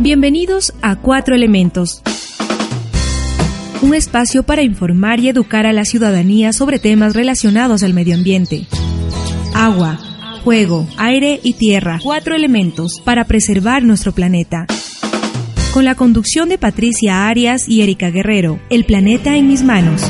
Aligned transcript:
Bienvenidos 0.00 0.72
a 0.80 0.96
Cuatro 0.96 1.34
Elementos. 1.34 2.00
Un 3.82 3.94
espacio 3.94 4.44
para 4.44 4.62
informar 4.62 5.20
y 5.20 5.28
educar 5.28 5.66
a 5.66 5.74
la 5.74 5.84
ciudadanía 5.84 6.54
sobre 6.54 6.78
temas 6.78 7.12
relacionados 7.12 7.82
al 7.82 7.92
medio 7.92 8.14
ambiente. 8.14 8.66
Agua, 9.54 9.98
fuego, 10.42 10.88
aire 10.96 11.38
y 11.42 11.52
tierra. 11.52 12.00
Cuatro 12.02 12.34
elementos 12.34 13.02
para 13.04 13.26
preservar 13.26 13.82
nuestro 13.82 14.12
planeta 14.12 14.66
con 15.74 15.84
la 15.84 15.94
conducción 15.94 16.48
de 16.48 16.56
Patricia 16.56 17.28
Arias 17.28 17.68
y 17.68 17.82
Erika 17.82 18.08
Guerrero. 18.10 18.58
El 18.70 18.86
planeta 18.86 19.36
en 19.36 19.48
mis 19.48 19.62
manos. 19.62 20.02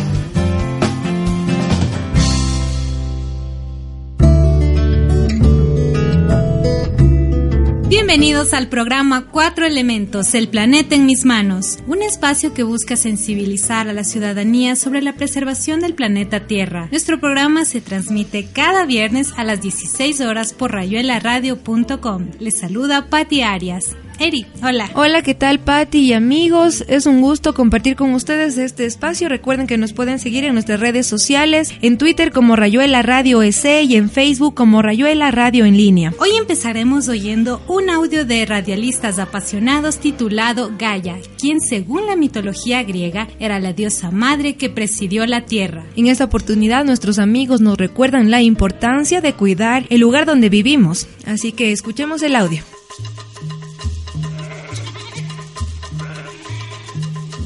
Bienvenidos 8.10 8.54
al 8.54 8.66
programa 8.66 9.26
Cuatro 9.30 9.64
Elementos, 9.64 10.34
El 10.34 10.48
planeta 10.48 10.96
en 10.96 11.06
mis 11.06 11.24
manos, 11.24 11.78
un 11.86 12.02
espacio 12.02 12.52
que 12.52 12.64
busca 12.64 12.96
sensibilizar 12.96 13.86
a 13.86 13.92
la 13.92 14.02
ciudadanía 14.02 14.74
sobre 14.74 15.00
la 15.00 15.12
preservación 15.12 15.78
del 15.78 15.94
planeta 15.94 16.48
Tierra. 16.48 16.88
Nuestro 16.90 17.20
programa 17.20 17.64
se 17.64 17.80
transmite 17.80 18.48
cada 18.52 18.84
viernes 18.84 19.32
a 19.36 19.44
las 19.44 19.62
16 19.62 20.22
horas 20.22 20.52
por 20.52 20.72
rayuelaradio.com. 20.72 22.30
Les 22.40 22.58
saluda 22.58 23.06
Patti 23.10 23.42
Arias. 23.42 23.94
Eri, 24.20 24.44
hola. 24.62 24.90
Hola, 24.92 25.22
¿qué 25.22 25.34
tal 25.34 25.60
Patti 25.60 26.00
y 26.00 26.12
amigos? 26.12 26.84
Es 26.88 27.06
un 27.06 27.22
gusto 27.22 27.54
compartir 27.54 27.96
con 27.96 28.12
ustedes 28.12 28.58
este 28.58 28.84
espacio. 28.84 29.30
Recuerden 29.30 29.66
que 29.66 29.78
nos 29.78 29.94
pueden 29.94 30.18
seguir 30.18 30.44
en 30.44 30.52
nuestras 30.52 30.78
redes 30.78 31.06
sociales, 31.06 31.72
en 31.80 31.96
Twitter 31.96 32.30
como 32.30 32.54
Rayuela 32.54 33.00
Radio 33.00 33.40
EC 33.40 33.82
y 33.82 33.96
en 33.96 34.10
Facebook 34.10 34.54
como 34.54 34.82
Rayuela 34.82 35.30
Radio 35.30 35.64
en 35.64 35.78
línea. 35.78 36.12
Hoy 36.18 36.28
empezaremos 36.38 37.08
oyendo 37.08 37.62
un 37.66 37.88
audio 37.88 38.26
de 38.26 38.44
radialistas 38.44 39.18
apasionados 39.18 39.96
titulado 39.96 40.70
Gaia, 40.78 41.16
quien 41.38 41.62
según 41.62 42.04
la 42.04 42.14
mitología 42.14 42.82
griega 42.82 43.26
era 43.38 43.58
la 43.58 43.72
diosa 43.72 44.10
madre 44.10 44.54
que 44.56 44.68
presidió 44.68 45.24
la 45.24 45.46
tierra. 45.46 45.86
En 45.96 46.08
esta 46.08 46.24
oportunidad 46.24 46.84
nuestros 46.84 47.18
amigos 47.18 47.62
nos 47.62 47.78
recuerdan 47.78 48.30
la 48.30 48.42
importancia 48.42 49.22
de 49.22 49.32
cuidar 49.32 49.86
el 49.88 50.00
lugar 50.00 50.26
donde 50.26 50.50
vivimos. 50.50 51.06
Así 51.24 51.52
que 51.52 51.72
escuchemos 51.72 52.22
el 52.22 52.36
audio. 52.36 52.62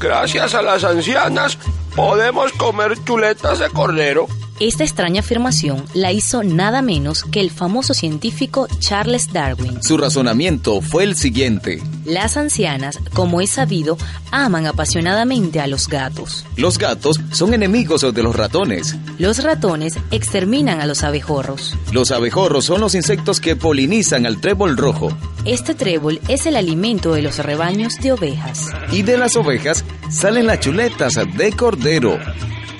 Gracias 0.05 0.53
a 0.53 0.61
las 0.61 0.83
ancianas 0.83 1.57
podemos 1.95 2.51
comer 2.51 3.03
chuletas 3.03 3.57
de 3.57 3.71
cordero. 3.71 4.27
Esta 4.59 4.85
extraña 4.85 5.19
afirmación 5.19 5.83
la 5.93 6.13
hizo 6.13 6.41
nada 6.41 6.81
menos 6.81 7.25
que 7.25 7.41
el 7.41 7.51
famoso 7.51 7.93
científico 7.93 8.69
Charles 8.79 9.33
Darwin. 9.33 9.83
Su 9.83 9.97
razonamiento 9.97 10.79
fue 10.79 11.03
el 11.03 11.17
siguiente. 11.17 11.83
Las 12.05 12.37
ancianas, 12.37 12.97
como 13.13 13.41
es 13.41 13.49
sabido, 13.49 13.97
aman 14.31 14.65
apasionadamente 14.65 15.59
a 15.59 15.67
los 15.67 15.89
gatos. 15.89 16.45
Los 16.55 16.77
gatos 16.77 17.19
son 17.31 17.53
enemigos 17.53 18.01
de 18.13 18.23
los 18.23 18.33
ratones. 18.33 18.95
Los 19.19 19.43
ratones 19.43 19.99
exterminan 20.11 20.79
a 20.79 20.85
los 20.85 21.03
abejorros. 21.03 21.75
Los 21.91 22.11
abejorros 22.11 22.63
son 22.63 22.79
los 22.79 22.95
insectos 22.95 23.41
que 23.41 23.57
polinizan 23.57 24.25
al 24.25 24.39
trébol 24.39 24.77
rojo. 24.77 25.09
Este 25.43 25.75
trébol 25.75 26.21
es 26.29 26.45
el 26.45 26.55
alimento 26.55 27.13
de 27.13 27.23
los 27.23 27.39
rebaños 27.39 27.95
de 28.01 28.13
ovejas. 28.13 28.67
Y 28.89 29.01
de 29.01 29.17
las 29.17 29.35
ovejas 29.35 29.83
salen 30.09 30.47
las 30.47 30.61
chuletas 30.61 31.15
de 31.35 31.51
cordero. 31.51 32.17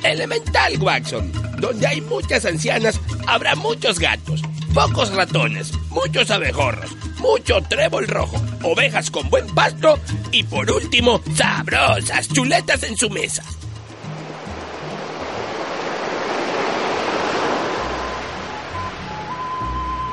Elemental, 0.06 0.78
Watson. 0.80 1.31
Donde 1.66 1.88
hay 1.88 2.00
muchas 2.00 2.46
ancianas, 2.46 3.00
habrá 3.26 3.56
muchos 3.56 3.98
gatos, 3.98 4.44
pocos 4.72 5.12
ratones, 5.16 5.72
muchos 5.90 6.30
abejorros, 6.30 6.96
mucho 7.18 7.59
trébol 7.68 8.08
rojo, 8.08 8.40
ovejas 8.62 9.09
con 9.09 9.28
buen 9.31 9.48
pasto 9.48 9.98
y 10.31 10.44
por 10.44 10.70
último, 10.70 11.24
sabrosas 11.34 12.28
chuletas 12.28 12.84
en 12.84 12.96
su 12.96 13.09
mesa. 13.09 13.44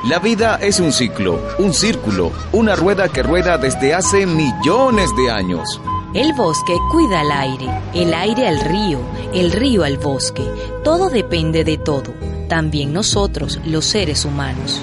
La 0.09 0.19
vida 0.21 0.59
es 0.63 0.81
un 0.81 0.91
ciclo, 0.91 1.39
un 1.59 1.75
círculo, 1.75 2.33
una 2.53 2.77
rueda 2.77 3.11
que 3.11 3.23
rueda 3.23 3.59
desde 3.59 3.93
hace 3.93 4.25
millones 4.25 5.11
de 5.19 5.31
años. 5.31 5.83
El 6.15 6.35
bosque 6.35 6.75
cuida 6.91 7.21
al 7.21 7.33
aire, 7.33 7.67
el 7.95 8.13
aire 8.13 8.47
al 8.47 8.61
río, 8.61 9.01
el 9.33 9.51
río 9.51 9.83
al 9.83 9.97
bosque. 9.97 10.43
Todo 10.85 11.09
depende 11.09 11.65
de 11.65 11.79
todo, 11.79 12.13
también 12.51 12.93
nosotros, 12.93 13.59
los 13.65 13.87
seres 13.87 14.27
humanos. 14.27 14.83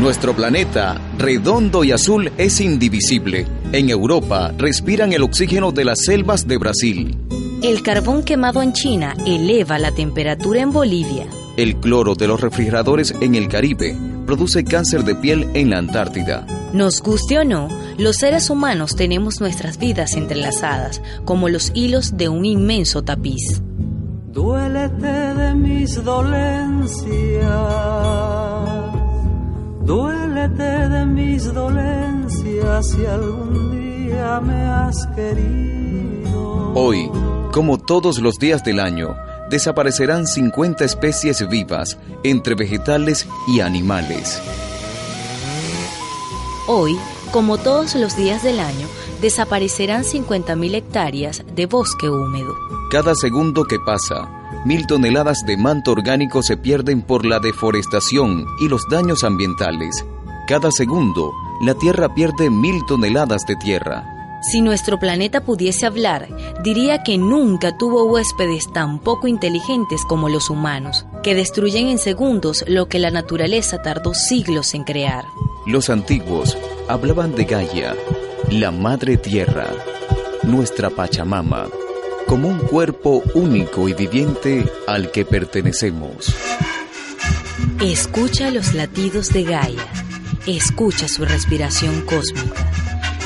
Nuestro 0.00 0.34
planeta, 0.34 0.98
redondo 1.18 1.84
y 1.84 1.92
azul, 1.92 2.32
es 2.38 2.58
indivisible. 2.62 3.46
En 3.70 3.90
Europa 3.90 4.54
respiran 4.56 5.12
el 5.12 5.22
oxígeno 5.22 5.72
de 5.72 5.84
las 5.84 6.00
selvas 6.06 6.48
de 6.48 6.56
Brasil. 6.56 7.18
El 7.62 7.82
carbón 7.82 8.22
quemado 8.22 8.62
en 8.62 8.72
China 8.72 9.14
eleva 9.26 9.78
la 9.78 9.92
temperatura 9.92 10.62
en 10.62 10.72
Bolivia. 10.72 11.26
El 11.58 11.76
cloro 11.76 12.14
de 12.14 12.28
los 12.28 12.40
refrigeradores 12.40 13.14
en 13.20 13.34
el 13.34 13.48
Caribe 13.48 13.94
produce 14.24 14.64
cáncer 14.64 15.04
de 15.04 15.16
piel 15.16 15.50
en 15.52 15.68
la 15.68 15.76
Antártida. 15.76 16.46
Nos 16.72 17.00
guste 17.00 17.36
o 17.36 17.44
no, 17.44 17.68
los 17.98 18.16
seres 18.16 18.48
humanos 18.48 18.94
tenemos 18.94 19.40
nuestras 19.40 19.76
vidas 19.76 20.14
entrelazadas, 20.14 21.02
como 21.24 21.48
los 21.48 21.72
hilos 21.74 22.16
de 22.16 22.28
un 22.28 22.44
inmenso 22.44 23.02
tapiz. 23.02 23.60
Duélete 24.28 25.34
de 25.34 25.54
mis 25.54 26.04
dolencias, 26.04 27.50
duélete 29.82 30.88
de 30.88 31.06
mis 31.06 31.52
dolencias 31.52 32.90
si 32.90 33.04
algún 33.04 33.72
día 34.06 34.40
me 34.40 34.62
has 34.62 35.08
querido. 35.16 36.72
Hoy, 36.74 37.10
como 37.52 37.78
todos 37.78 38.20
los 38.20 38.38
días 38.38 38.62
del 38.62 38.78
año, 38.78 39.16
desaparecerán 39.50 40.28
50 40.28 40.84
especies 40.84 41.48
vivas 41.48 41.98
entre 42.22 42.54
vegetales 42.54 43.26
y 43.48 43.58
animales. 43.58 44.40
Hoy, 46.72 46.96
como 47.32 47.58
todos 47.58 47.96
los 47.96 48.16
días 48.16 48.44
del 48.44 48.60
año, 48.60 48.86
desaparecerán 49.20 50.04
50.000 50.04 50.76
hectáreas 50.76 51.42
de 51.56 51.66
bosque 51.66 52.08
húmedo. 52.08 52.54
Cada 52.92 53.16
segundo 53.16 53.64
que 53.64 53.80
pasa, 53.80 54.62
mil 54.64 54.86
toneladas 54.86 55.44
de 55.44 55.56
manto 55.56 55.90
orgánico 55.90 56.44
se 56.44 56.56
pierden 56.56 57.02
por 57.02 57.26
la 57.26 57.40
deforestación 57.40 58.46
y 58.60 58.68
los 58.68 58.82
daños 58.88 59.24
ambientales. 59.24 60.06
Cada 60.46 60.70
segundo, 60.70 61.32
la 61.60 61.74
Tierra 61.74 62.14
pierde 62.14 62.50
mil 62.50 62.86
toneladas 62.86 63.46
de 63.48 63.56
tierra. 63.56 64.04
Si 64.40 64.62
nuestro 64.62 65.00
planeta 65.00 65.40
pudiese 65.40 65.86
hablar, 65.86 66.28
diría 66.62 67.02
que 67.02 67.18
nunca 67.18 67.76
tuvo 67.76 68.04
huéspedes 68.04 68.72
tan 68.72 69.00
poco 69.00 69.26
inteligentes 69.26 70.02
como 70.08 70.28
los 70.28 70.48
humanos, 70.48 71.04
que 71.22 71.34
destruyen 71.34 71.88
en 71.88 71.98
segundos 71.98 72.64
lo 72.66 72.86
que 72.86 72.98
la 72.98 73.10
naturaleza 73.10 73.82
tardó 73.82 74.14
siglos 74.14 74.74
en 74.74 74.84
crear. 74.84 75.24
Los 75.66 75.90
antiguos 75.90 76.56
hablaban 76.88 77.34
de 77.34 77.44
Gaia, 77.44 77.94
la 78.50 78.70
madre 78.70 79.16
tierra, 79.16 79.66
nuestra 80.42 80.90
Pachamama, 80.90 81.68
como 82.26 82.48
un 82.48 82.58
cuerpo 82.58 83.22
único 83.34 83.88
y 83.88 83.94
viviente 83.94 84.64
al 84.86 85.10
que 85.10 85.24
pertenecemos. 85.24 86.34
Escucha 87.80 88.50
los 88.50 88.74
latidos 88.74 89.30
de 89.30 89.44
Gaia, 89.44 89.86
escucha 90.46 91.08
su 91.08 91.24
respiración 91.24 92.02
cósmica. 92.02 92.70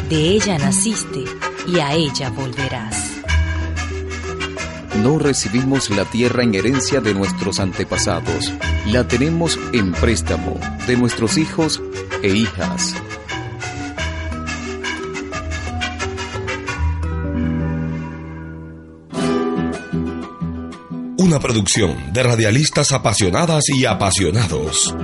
De 0.09 0.31
ella 0.31 0.59
naciste 0.59 1.25
y 1.67 1.79
a 1.79 1.95
ella 1.95 2.31
volverás. 2.31 3.14
No 5.03 5.19
recibimos 5.19 5.91
la 5.91 6.05
tierra 6.05 6.43
en 6.43 6.55
herencia 6.55 7.01
de 7.01 7.15
nuestros 7.15 7.61
antepasados, 7.61 8.53
la 8.87 9.07
tenemos 9.07 9.59
en 9.73 9.93
préstamo 9.93 10.59
de 10.87 10.97
nuestros 10.97 11.37
hijos 11.37 11.83
e 12.23 12.29
hijas. 12.29 12.95
Una 21.19 21.41
producción 21.41 22.13
de 22.13 22.23
radialistas 22.23 22.93
apasionadas 22.93 23.65
y 23.69 23.87
apasionados. 23.87 24.95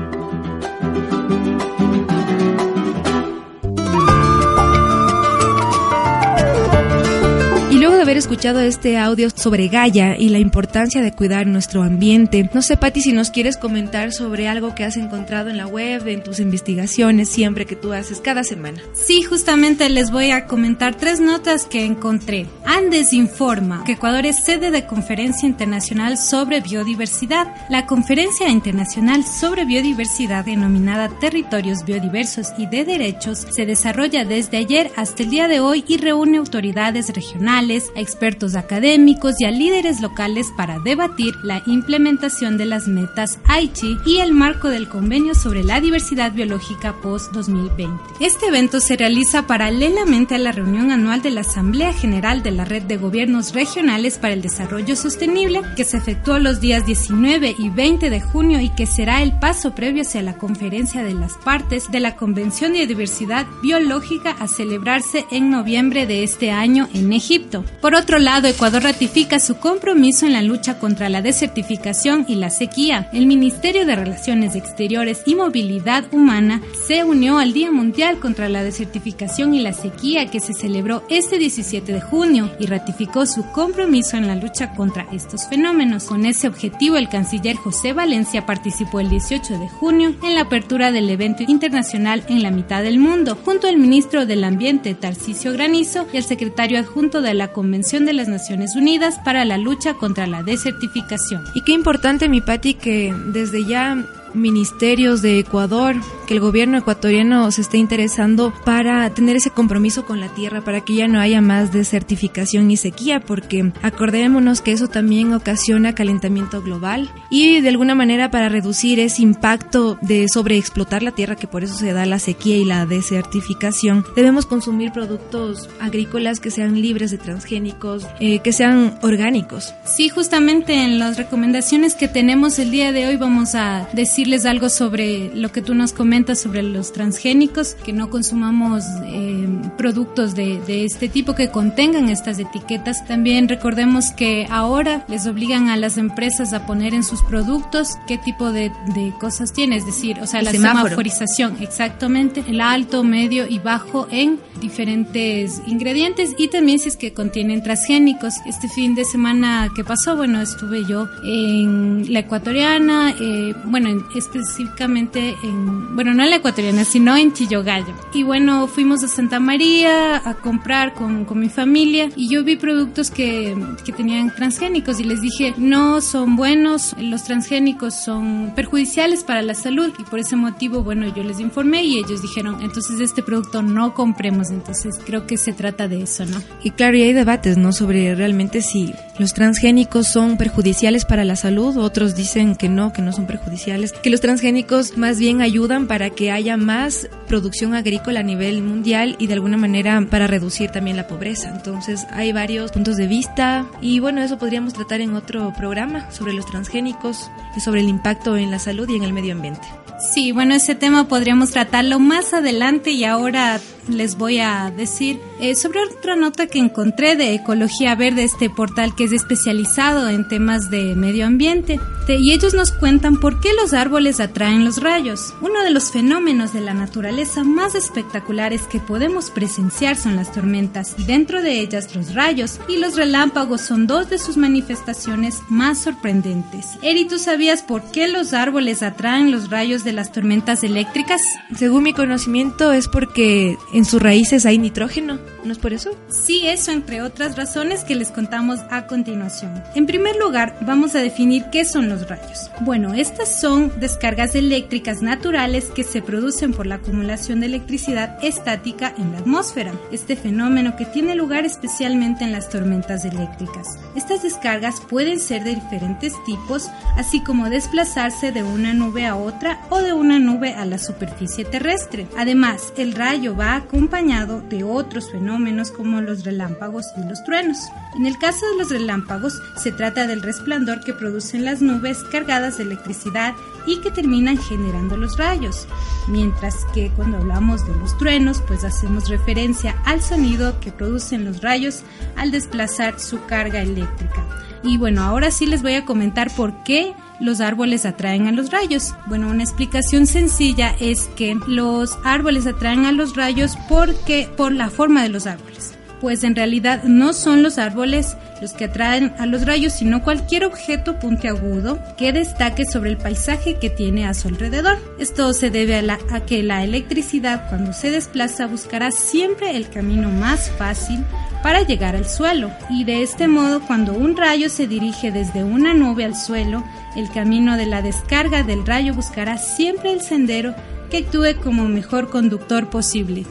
Haber 8.11 8.19
escuchado 8.19 8.59
este 8.59 8.99
audio 8.99 9.31
sobre 9.31 9.69
Gaia 9.69 10.19
y 10.19 10.31
la 10.31 10.41
importancia 10.41 11.01
de 11.01 11.13
cuidar 11.13 11.47
nuestro 11.47 11.85
ambiente. 11.85 12.51
No 12.53 12.61
sé, 12.61 12.77
Patti, 12.77 13.03
si 13.03 13.13
nos 13.13 13.31
quieres 13.31 13.57
comentar 13.57 14.13
sobre 14.13 14.49
algo 14.49 14.75
que 14.75 14.83
has 14.83 14.97
encontrado 14.97 15.49
en 15.49 15.57
la 15.57 15.69
web, 15.69 16.09
en 16.09 16.21
tus 16.21 16.41
investigaciones, 16.41 17.29
siempre 17.29 17.67
que 17.67 17.77
tú 17.77 17.93
haces 17.93 18.21
cada 18.21 18.43
semana. 18.43 18.81
Sí, 18.95 19.23
justamente 19.23 19.89
les 19.89 20.11
voy 20.11 20.33
a 20.33 20.47
comentar 20.47 20.97
tres 20.97 21.21
notas 21.21 21.67
que 21.67 21.85
encontré. 21.85 22.47
Andes 22.65 23.13
informa 23.13 23.85
que 23.85 23.93
Ecuador 23.93 24.27
es 24.27 24.43
sede 24.43 24.73
de 24.73 24.87
Conferencia 24.87 25.49
Internacional 25.49 26.19
sobre 26.19 26.61
Biodiversidad. 26.61 27.47
La 27.69 27.87
Conferencia 27.87 28.49
Internacional 28.49 29.23
sobre 29.23 29.67
Biodiversidad, 29.67 30.47
denominada 30.47 31.11
Territorios 31.21 31.85
Biodiversos 31.85 32.49
y 32.59 32.67
de 32.67 32.85
Derechos, 32.85 33.47
se 33.53 33.67
desarrolla 33.67 34.25
desde 34.25 34.57
ayer 34.57 34.91
hasta 34.97 35.23
el 35.23 35.31
día 35.31 35.47
de 35.47 35.61
hoy 35.61 35.85
y 35.87 35.99
reúne 35.99 36.39
autoridades 36.39 37.15
regionales, 37.15 37.93
expertos 38.01 38.55
académicos 38.57 39.35
y 39.39 39.45
a 39.45 39.51
líderes 39.51 40.01
locales 40.01 40.49
para 40.57 40.79
debatir 40.79 41.35
la 41.43 41.63
implementación 41.67 42.57
de 42.59 42.67
las 42.67 42.89
metas 42.89 43.39
Aichi 43.47 43.97
y 44.07 44.19
el 44.19 44.33
marco 44.33 44.69
del 44.69 44.89
convenio 44.89 45.35
sobre 45.35 45.63
la 45.63 45.81
diversidad 45.81 46.33
biológica 46.33 46.95
post-2020. 47.03 48.01
Este 48.21 48.47
evento 48.47 48.81
se 48.81 48.97
realiza 48.97 49.47
paralelamente 49.47 50.35
a 50.35 50.39
la 50.39 50.53
reunión 50.53 50.91
anual 50.91 51.23
de 51.23 51.31
la 51.31 51.43
Asamblea 51.43 51.93
General 51.93 52.43
de 52.43 52.51
la 52.51 52.65
Red 52.65 52.83
de 52.85 52.97
Gobiernos 52.97 53.55
Regionales 53.55 54.19
para 54.19 54.35
el 54.35 54.43
Desarrollo 54.43 54.97
Sostenible, 54.97 55.63
que 55.77 55.85
se 55.85 55.99
efectuó 55.99 56.39
los 56.39 56.61
días 56.61 56.87
19 56.87 57.55
y 57.59 57.69
20 57.71 58.11
de 58.11 58.21
junio 58.21 58.61
y 58.61 58.71
que 58.71 58.87
será 58.87 59.23
el 59.23 59.39
paso 59.39 59.75
previo 59.75 60.03
hacia 60.03 60.23
la 60.23 60.39
conferencia 60.39 61.03
de 61.03 61.15
las 61.15 61.35
partes 61.35 61.91
de 61.91 62.01
la 62.01 62.17
Convención 62.17 62.73
de 62.73 62.87
Diversidad 62.87 63.47
Biológica 63.63 64.37
a 64.39 64.49
celebrarse 64.49 65.27
en 65.31 65.51
noviembre 65.51 66.07
de 66.07 66.23
este 66.23 66.51
año 66.51 66.89
en 66.95 67.13
Egipto. 67.13 67.65
Por 67.81 67.90
otro 67.95 68.19
lado, 68.19 68.47
Ecuador 68.47 68.83
ratifica 68.83 69.41
su 69.41 69.57
compromiso 69.57 70.27
en 70.27 70.35
la 70.35 70.43
lucha 70.43 70.79
contra 70.79 71.09
la 71.09 71.23
desertificación 71.23 72.27
y 72.29 72.35
la 72.35 72.51
sequía. 72.51 73.09
El 73.13 73.27
Ministerio 73.27 73.87
de 73.87 73.97
Relaciones 73.97 74.55
Exteriores 74.55 75.23
y 75.25 75.35
Movilidad 75.35 76.05
Humana 76.13 76.61
se 76.87 77.05
unió 77.05 77.39
al 77.39 77.55
Día 77.55 77.73
Mundial 77.73 78.19
contra 78.19 78.51
la 78.51 78.63
Desertificación 78.63 79.55
y 79.55 79.61
la 79.61 79.73
Sequía 79.73 80.31
que 80.31 80.41
se 80.41 80.53
celebró 80.53 81.05
este 81.09 81.39
17 81.39 81.91
de 81.91 82.01
junio 82.03 82.51
y 82.59 82.67
ratificó 82.67 83.25
su 83.25 83.51
compromiso 83.51 84.19
en 84.19 84.27
la 84.27 84.37
lucha 84.37 84.75
contra 84.75 85.07
estos 85.11 85.49
fenómenos. 85.49 86.05
Con 86.05 86.27
ese 86.27 86.49
objetivo, 86.49 86.99
el 86.99 87.09
canciller 87.09 87.57
José 87.57 87.95
Valencia 87.95 88.45
participó 88.45 89.01
el 89.01 89.09
18 89.09 89.59
de 89.59 89.69
junio 89.69 90.15
en 90.23 90.35
la 90.35 90.43
apertura 90.43 90.93
del 90.93 91.09
evento 91.09 91.45
internacional 91.49 92.25
en 92.29 92.43
la 92.43 92.51
mitad 92.51 92.83
del 92.83 92.99
mundo, 92.99 93.39
junto 93.43 93.69
al 93.69 93.79
ministro 93.79 94.27
del 94.27 94.45
Ambiente 94.45 94.95
Tarcisio 94.95 95.53
Granizo 95.55 96.07
y 96.13 96.19
el 96.19 96.25
secretario 96.25 96.79
adjunto 96.79 97.23
de 97.23 97.33
la 97.33 97.53
Convención 97.53 97.80
De 97.81 98.13
las 98.13 98.29
Naciones 98.29 98.77
Unidas 98.77 99.19
para 99.25 99.47
la 99.47 99.57
lucha 99.57 99.95
contra 99.95 100.27
la 100.27 100.43
desertificación. 100.43 101.43
Y 101.55 101.63
qué 101.63 101.73
importante, 101.73 102.29
mi 102.29 102.43
Patti, 102.43 102.75
que 102.75 103.15
desde 103.29 103.65
ya 103.65 104.05
ministerios 104.35 105.23
de 105.23 105.39
Ecuador, 105.39 105.97
que 106.27 106.35
el 106.35 106.41
gobierno 106.41 106.79
ecuatoriano 106.79 107.51
se 107.51 107.61
esté 107.63 107.79
interesando 107.79 108.53
para 108.65 109.11
tener 109.11 109.37
ese 109.37 109.51
compromiso 109.51 110.05
con 110.05 110.21
la 110.21 110.29
tierra, 110.29 110.61
para 110.61 110.83
que 110.83 110.95
ya 110.95 111.09
no 111.09 111.21
haya 111.21 111.41
más 111.41 111.73
desertificación 111.73 112.71
y 112.71 112.77
sequía, 112.77 113.21
porque 113.21 113.73
acordémonos 113.83 114.61
que 114.61 114.73
eso 114.73 114.89
también 114.89 115.35
ocasiona 115.35 115.95
calentamiento 115.95 116.63
global 116.63 117.11
y 117.31 117.61
de 117.61 117.69
alguna 117.69 117.95
manera 117.95 118.31
para 118.31 118.49
reducir 118.49 119.01
ese 119.01 119.23
impacto 119.23 119.99
de 120.03 120.29
sobreexplotar 120.29 121.03
la 121.03 121.13
tierra, 121.13 121.37
que 121.37 121.47
por 121.47 121.65
eso 121.65 121.75
se 121.75 121.93
da 121.93 122.07
la 122.07 122.19
sequía 122.19 122.57
y 122.57 122.65
la 122.65 122.87
desertificación, 122.87 124.05
debemos 124.15 124.47
consumir 124.47 124.93
productos 124.93 125.69
agrícolas 125.81 126.41
que 126.41 126.51
sean 126.51 126.81
libres 126.81 127.11
de 127.11 127.19
transgénicos, 127.19 128.07
eh, 128.21 128.41
que 128.41 128.53
sean 128.53 128.99
orgánicos. 129.03 129.75
Sí, 129.85 130.09
justamente 130.09 130.85
en 130.85 130.99
las 130.99 131.17
recomendaciones 131.17 131.95
que 131.95 132.09
tenemos 132.09 132.59
el 132.59 132.71
día 132.71 132.93
de 132.93 133.07
hoy 133.07 133.17
vamos 133.17 133.55
a 133.55 133.89
decir 133.93 134.20
decirles 134.21 134.45
algo 134.45 134.69
sobre 134.69 135.35
lo 135.35 135.51
que 135.51 135.63
tú 135.63 135.75
nos 135.75 135.95
comentas 135.95 136.39
sobre 136.41 136.63
los 136.63 136.93
transgénicos, 136.93 137.75
que 137.87 137.95
no 137.95 138.11
consumamos 138.11 138.85
eh, 139.07 139.49
productos 139.79 140.35
de, 140.35 140.61
de, 140.67 140.85
este 140.85 141.09
tipo 141.09 141.35
que 141.35 141.49
contengan 141.49 142.11
estas 142.11 142.39
etiquetas. 142.39 143.07
También 143.07 143.49
recordemos 143.49 144.11
que 144.11 144.47
ahora 144.51 145.07
les 145.09 145.27
obligan 145.27 145.71
a 145.71 145.79
las 145.79 145.97
empresas 145.97 146.53
a 146.53 146.67
poner 146.67 146.93
en 146.93 147.03
sus 147.03 147.23
productos 147.23 147.97
qué 148.07 148.19
tipo 148.19 148.53
de, 148.53 148.71
de 148.95 149.15
cosas 149.19 149.55
tiene, 149.55 149.77
es 149.77 149.87
decir, 149.87 150.19
o 150.21 150.27
sea, 150.27 150.43
la 150.43 150.51
semaforización, 150.51 151.57
exactamente, 151.63 152.45
el 152.47 152.61
alto, 152.61 153.03
medio 153.03 153.47
y 153.49 153.59
bajo 153.59 154.07
en 154.11 154.39
diferentes 154.61 155.63
ingredientes 155.67 156.35
y 156.37 156.49
también 156.49 156.79
si 156.79 156.91
es 156.91 156.97
que 156.99 157.15
contienen 157.15 157.63
transgénicos. 157.63 158.35
Este 158.45 158.69
fin 158.69 158.95
de 158.95 159.07
semana 159.07 159.71
que 159.75 159.83
pasó, 159.83 160.15
bueno, 160.15 160.43
estuve 160.43 160.85
yo 160.85 161.09
en 161.25 162.13
la 162.13 162.19
ecuatoriana, 162.19 163.15
eh, 163.19 163.55
bueno, 163.65 163.89
en, 163.89 164.10
específicamente 164.15 165.37
en, 165.43 165.95
bueno, 165.95 166.15
no 166.15 166.25
en 166.25 166.31
la 166.31 166.37
ecuatoriana, 166.37 166.85
sino 166.85 167.17
en 167.17 167.33
Chillogallo. 167.33 167.95
Y 168.13 168.23
bueno, 168.23 168.67
fuimos 168.67 169.03
a 169.05 169.09
Santa 169.09 169.41
María 169.41 170.17
a 170.17 170.35
comprar 170.35 170.95
con, 170.95 171.25
con 171.25 171.39
mi 171.39 171.49
familia 171.49 172.09
y 172.17 172.29
yo 172.29 172.45
vi 172.45 172.57
productos 172.57 173.11
que, 173.11 173.57
que 173.85 173.93
tenían 173.93 174.35
transgénicos 174.35 175.01
y 175.01 175.05
les 175.05 175.21
dije, 175.21 175.55
no 175.57 176.01
son 176.01 176.37
buenos, 176.37 176.95
los 176.99 177.25
transgénicos 177.25 177.95
son 177.95 178.53
perjudiciales 178.55 179.25
para 179.25 179.43
la 179.43 179.55
salud 179.55 179.93
y 179.99 180.05
por 180.05 180.19
ese 180.19 180.37
motivo, 180.37 180.83
bueno, 180.83 181.07
yo 181.15 181.23
les 181.23 181.41
informé 181.41 181.85
y 181.85 181.99
ellos 181.99 182.23
dijeron, 182.23 182.63
entonces 182.63 183.01
este 183.01 183.23
producto 183.23 183.63
no 183.63 183.95
compremos, 183.95 184.51
entonces 184.51 184.99
creo 185.05 185.27
que 185.27 185.37
se 185.37 185.53
trata 185.53 185.89
de 185.89 186.03
eso, 186.03 186.25
¿no? 186.25 186.43
Y 186.63 186.71
claro, 186.71 186.97
y 186.97 187.03
hay 187.03 187.13
debates, 187.13 187.57
¿no? 187.57 187.73
Sobre 187.73 188.15
realmente 188.15 188.63
si 188.63 188.93
los 189.19 189.35
transgénicos 189.35 190.09
son 190.09 190.37
perjudiciales 190.37 191.05
para 191.05 191.25
la 191.25 191.37
salud, 191.37 191.77
otros 191.77 192.15
dicen 192.15 192.57
que 192.57 192.69
no, 192.69 192.93
que 192.93 193.03
no 193.03 193.13
son 193.13 193.27
perjudiciales 193.27 193.93
que 194.03 194.11
los 194.11 194.21
transgénicos 194.21 194.97
más 194.97 195.19
bien 195.19 195.41
ayudan 195.41 195.87
para 195.87 196.11
que 196.11 196.31
haya 196.31 196.57
más 196.57 197.09
producción 197.29 197.75
agrícola 197.75 198.21
a 198.21 198.23
nivel 198.23 198.63
mundial 198.63 199.17
y 199.19 199.27
de 199.27 199.35
alguna 199.35 199.57
manera 199.57 200.01
para 200.11 200.27
reducir 200.27 200.71
también 200.71 200.97
la 200.97 201.07
pobreza. 201.07 201.51
Entonces 201.51 202.07
hay 202.11 202.33
varios 202.33 202.73
puntos 202.73 202.97
de 202.97 203.07
vista 203.07 203.67
y 203.81 204.01
bueno, 204.01 204.23
eso 204.23 204.39
podríamos 204.39 204.73
tratar 204.73 205.01
en 205.01 205.15
otro 205.15 205.53
programa 205.57 206.11
sobre 206.11 206.33
los 206.33 206.47
transgénicos 206.47 207.31
y 207.57 207.61
sobre 207.61 207.81
el 207.81 207.89
impacto 207.89 208.37
en 208.37 208.51
la 208.51 208.59
salud 208.59 208.89
y 208.89 208.97
en 208.97 209.03
el 209.03 209.13
medio 209.13 209.33
ambiente. 209.33 209.67
Sí, 210.15 210.33
bueno, 210.33 210.55
ese 210.55 210.75
tema 210.75 211.09
podríamos 211.09 211.51
tratarlo 211.51 211.99
más 211.99 212.33
adelante 212.33 212.91
y 212.91 213.05
ahora 213.05 213.61
les 213.91 214.17
voy 214.17 214.41
a 214.41 214.71
decir 214.71 215.21
eh, 215.41 215.55
sobre 215.55 215.81
otra 215.81 216.17
nota 216.17 216.47
que 216.47 216.59
encontré 216.59 217.17
de 217.17 217.35
Ecología 217.35 217.95
Verde, 217.95 218.25
este 218.25 218.51
portal 218.51 218.95
que 218.95 219.05
es 219.05 219.13
especializado 219.13 220.09
en 220.09 220.29
temas 220.29 220.71
de 220.71 220.95
medio 220.95 221.27
ambiente. 221.27 221.81
Y 222.19 222.33
ellos 222.33 222.55
nos 222.55 222.73
cuentan 222.73 223.21
por 223.21 223.41
qué 223.41 223.51
los 223.55 223.73
árboles 223.73 224.19
atraen 224.19 224.65
los 224.65 224.83
rayos. 224.83 225.33
Uno 225.41 225.63
de 225.63 225.71
los 225.71 225.93
fenómenos 225.93 226.53
de 226.53 226.61
la 226.61 226.75
naturaleza 226.75 227.45
más 227.45 227.77
espectaculares 227.77 228.63
que 228.63 228.81
podemos 228.81 229.31
presenciar 229.31 229.97
son 229.97 230.17
las 230.17 230.33
tormentas 230.33 230.97
y 230.99 231.05
dentro 231.05 231.41
de 231.41 231.61
ellas 231.61 231.95
los 231.95 232.15
rayos 232.15 232.59
y 232.69 232.79
los 232.79 232.97
relámpagos 232.97 233.61
son 233.61 233.87
dos 233.87 234.11
de 234.11 234.19
sus 234.19 234.37
manifestaciones 234.37 235.41
más 235.49 235.79
sorprendentes. 235.79 236.67
Eri, 236.83 237.07
¿tú 237.07 237.19
sabías 237.19 237.63
por 237.63 237.83
qué 237.93 238.09
los 238.09 238.33
árboles 238.33 238.83
atraen 238.83 239.31
los 239.31 239.49
rayos 239.49 239.85
de 239.85 239.93
las 239.93 240.11
tormentas 240.11 240.65
eléctricas? 240.65 241.21
Según 241.57 241.85
mi 241.85 241.93
conocimiento 241.93 242.73
es 242.73 242.89
porque 242.89 243.57
en 243.81 243.87
sus 243.87 244.03
raíces 244.03 244.45
hay 244.45 244.59
nitrógeno, 244.59 245.19
¿no 245.43 245.53
es 245.53 245.59
por 245.59 245.73
eso? 245.73 245.97
Sí, 246.11 246.47
eso 246.47 246.71
entre 246.71 247.01
otras 247.01 247.35
razones 247.35 247.83
que 247.83 247.95
les 247.95 248.11
contamos 248.11 248.61
a 248.69 248.87
continuación. 248.87 249.63
En 249.75 249.87
primer 249.87 250.17
lugar, 250.17 250.55
vamos 250.61 250.95
a 250.95 250.99
definir 250.99 251.47
qué 251.51 251.65
son 251.65 251.89
los 251.89 252.07
rayos. 252.07 252.51
Bueno, 252.61 252.93
estas 252.93 253.41
son 253.41 253.73
descargas 253.81 254.35
eléctricas 254.35 255.01
naturales 255.01 255.71
que 255.75 255.83
se 255.83 256.03
producen 256.03 256.53
por 256.53 256.67
la 256.67 256.75
acumulación 256.75 257.41
de 257.41 257.47
electricidad 257.47 258.23
estática 258.23 258.93
en 258.99 259.13
la 259.13 259.21
atmósfera. 259.21 259.73
Este 259.91 260.15
fenómeno 260.15 260.77
que 260.77 260.85
tiene 260.85 261.15
lugar 261.15 261.47
especialmente 261.47 262.23
en 262.25 262.33
las 262.33 262.51
tormentas 262.51 263.07
eléctricas. 263.07 263.79
Estas 263.97 264.23
descargas 264.23 264.83
pueden 264.83 265.19
ser 265.19 265.43
de 265.43 265.55
diferentes 265.55 266.13
tipos, 266.27 266.69
así 266.99 267.25
como 267.25 267.49
desplazarse 267.49 268.31
de 268.31 268.43
una 268.43 268.75
nube 268.75 269.07
a 269.07 269.17
otra 269.17 269.63
o 269.71 269.81
de 269.81 269.95
una 269.95 270.19
nube 270.19 270.53
a 270.53 270.67
la 270.67 270.77
superficie 270.77 271.47
terrestre. 271.47 272.07
Además, 272.19 272.75
el 272.77 272.93
rayo 272.93 273.35
va 273.35 273.57
a 273.57 273.60
acompañado 273.61 274.41
de 274.43 274.65
otros 274.65 275.11
fenómenos 275.11 275.71
como 275.71 276.01
los 276.01 276.25
relámpagos 276.25 276.87
y 276.97 277.09
los 277.09 277.23
truenos. 277.25 277.59
En 277.97 278.07
el 278.07 278.19
caso 278.19 278.47
de 278.51 278.59
los 278.59 278.71
relámpagos, 278.71 279.41
se 279.57 279.73
trata 279.73 280.07
del 280.07 280.23
resplandor 280.23 280.81
que 280.85 280.93
producen 280.93 281.45
las 281.45 281.63
nubes 281.63 282.03
cargadas 282.05 282.59
de 282.59 282.65
electricidad 282.65 283.35
y 283.67 283.81
que 283.81 283.91
terminan 283.91 284.39
generando 284.39 284.97
los 284.97 285.17
rayos, 285.17 285.67
mientras 286.09 286.65
que 286.75 286.91
cuando 286.97 287.19
hablamos 287.19 287.67
de 287.67 287.77
los 287.77 287.97
truenos, 287.99 288.43
pues 288.47 288.65
hacemos 288.65 289.09
referencia 289.09 289.77
al 289.85 290.03
sonido 290.03 290.59
que 290.61 290.73
producen 290.73 291.25
los 291.25 291.43
rayos 291.43 291.83
al 292.17 292.31
desplazar 292.31 292.99
su 292.99 293.25
carga 293.27 293.61
eléctrica. 293.61 294.25
Y 294.63 294.77
bueno, 294.77 295.03
ahora 295.03 295.31
sí 295.31 295.47
les 295.47 295.63
voy 295.63 295.75
a 295.75 295.85
comentar 295.85 296.31
por 296.35 296.63
qué 296.65 296.95
los 297.21 297.41
árboles 297.41 297.87
atraen 297.87 298.27
a 298.27 298.33
los 298.33 298.51
rayos? 298.51 298.95
Bueno, 299.07 299.29
una 299.29 299.43
explicación 299.43 300.07
sencilla 300.07 300.75
es 300.81 301.09
que 301.17 301.37
los 301.47 301.99
árboles 302.05 302.47
atraen 302.47 302.87
a 302.87 302.93
los 302.93 303.17
rayos 303.17 303.57
porque 303.69 304.29
por 304.37 304.53
la 304.53 304.71
forma 304.71 305.03
de 305.03 305.11
los 305.11 305.27
árboles 305.27 305.75
pues 306.01 306.25
en 306.25 306.35
realidad 306.35 306.85
no 306.85 307.13
son 307.13 307.43
los 307.43 307.59
árboles 307.59 308.17
los 308.41 308.53
que 308.55 308.65
atraen 308.65 309.13
a 309.19 309.27
los 309.27 309.47
rayos, 309.47 309.75
sino 309.75 310.03
cualquier 310.03 310.45
objeto 310.45 310.99
puntiagudo 310.99 311.79
que 311.97 312.13
destaque 312.13 312.65
sobre 312.65 312.91
el 312.91 312.97
paisaje 312.97 313.59
que 313.59 313.69
tiene 313.69 314.07
a 314.07 314.15
su 314.15 314.29
alrededor. 314.29 314.79
Esto 314.99 315.33
se 315.35 315.51
debe 315.51 315.77
a, 315.77 316.21
que 316.27 316.43
la 316.43 316.65
electricidad 316.65 317.49
cuando 317.49 317.73
se 317.73 317.91
desplaza 317.91 318.47
buscará 318.47 318.91
siempre 318.91 319.57
el 319.57 319.69
camino 319.69 320.11
más 320.11 320.51
fácil 320.51 321.05
para 321.43 321.63
llegar 321.63 321.97
al 321.97 322.07
suelo 322.07 322.51
y 322.69 322.85
de 322.85 323.03
este 323.03 323.29
modo 323.29 323.61
cuando 323.61 323.93
un 323.93 324.17
rayo 324.17 324.49
se 324.49 324.67
dirige 324.67 325.11
desde 325.11 325.45
una 325.45 325.75
nube 325.75 326.05
al 326.05 326.17
suelo, 326.17 326.65
el 326.97 327.11
camino 327.11 327.57
de 327.57 327.67
la 327.67 327.83
descarga 327.83 328.43
del 328.43 328.67
rayo 328.67 328.95
buscará 328.95 329.39
siempre 329.39 329.93
el 329.93 330.01
sendero 330.01 330.55
que 330.91 330.99
actúe 330.99 331.41
como 331.43 331.69
mejor 331.69 332.11
conductor 332.11 332.69
posible. 332.69 333.25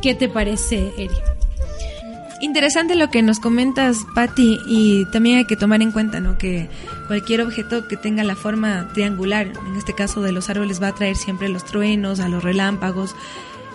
¿Qué 0.00 0.14
te 0.14 0.28
parece, 0.28 0.92
Eri? 0.96 1.31
Interesante 2.42 2.96
lo 2.96 3.08
que 3.08 3.22
nos 3.22 3.38
comentas, 3.38 3.98
Patti, 4.16 4.58
y 4.66 5.04
también 5.12 5.38
hay 5.38 5.44
que 5.44 5.54
tomar 5.54 5.80
en 5.80 5.92
cuenta, 5.92 6.18
¿no? 6.18 6.38
Que 6.38 6.68
cualquier 7.06 7.40
objeto 7.40 7.86
que 7.86 7.96
tenga 7.96 8.24
la 8.24 8.34
forma 8.34 8.88
triangular, 8.94 9.52
en 9.64 9.76
este 9.76 9.94
caso 9.94 10.22
de 10.22 10.32
los 10.32 10.50
árboles, 10.50 10.82
va 10.82 10.88
a 10.88 10.92
traer 10.92 11.14
siempre 11.14 11.48
los 11.48 11.64
truenos, 11.64 12.18
a 12.18 12.28
los 12.28 12.42
relámpagos. 12.42 13.14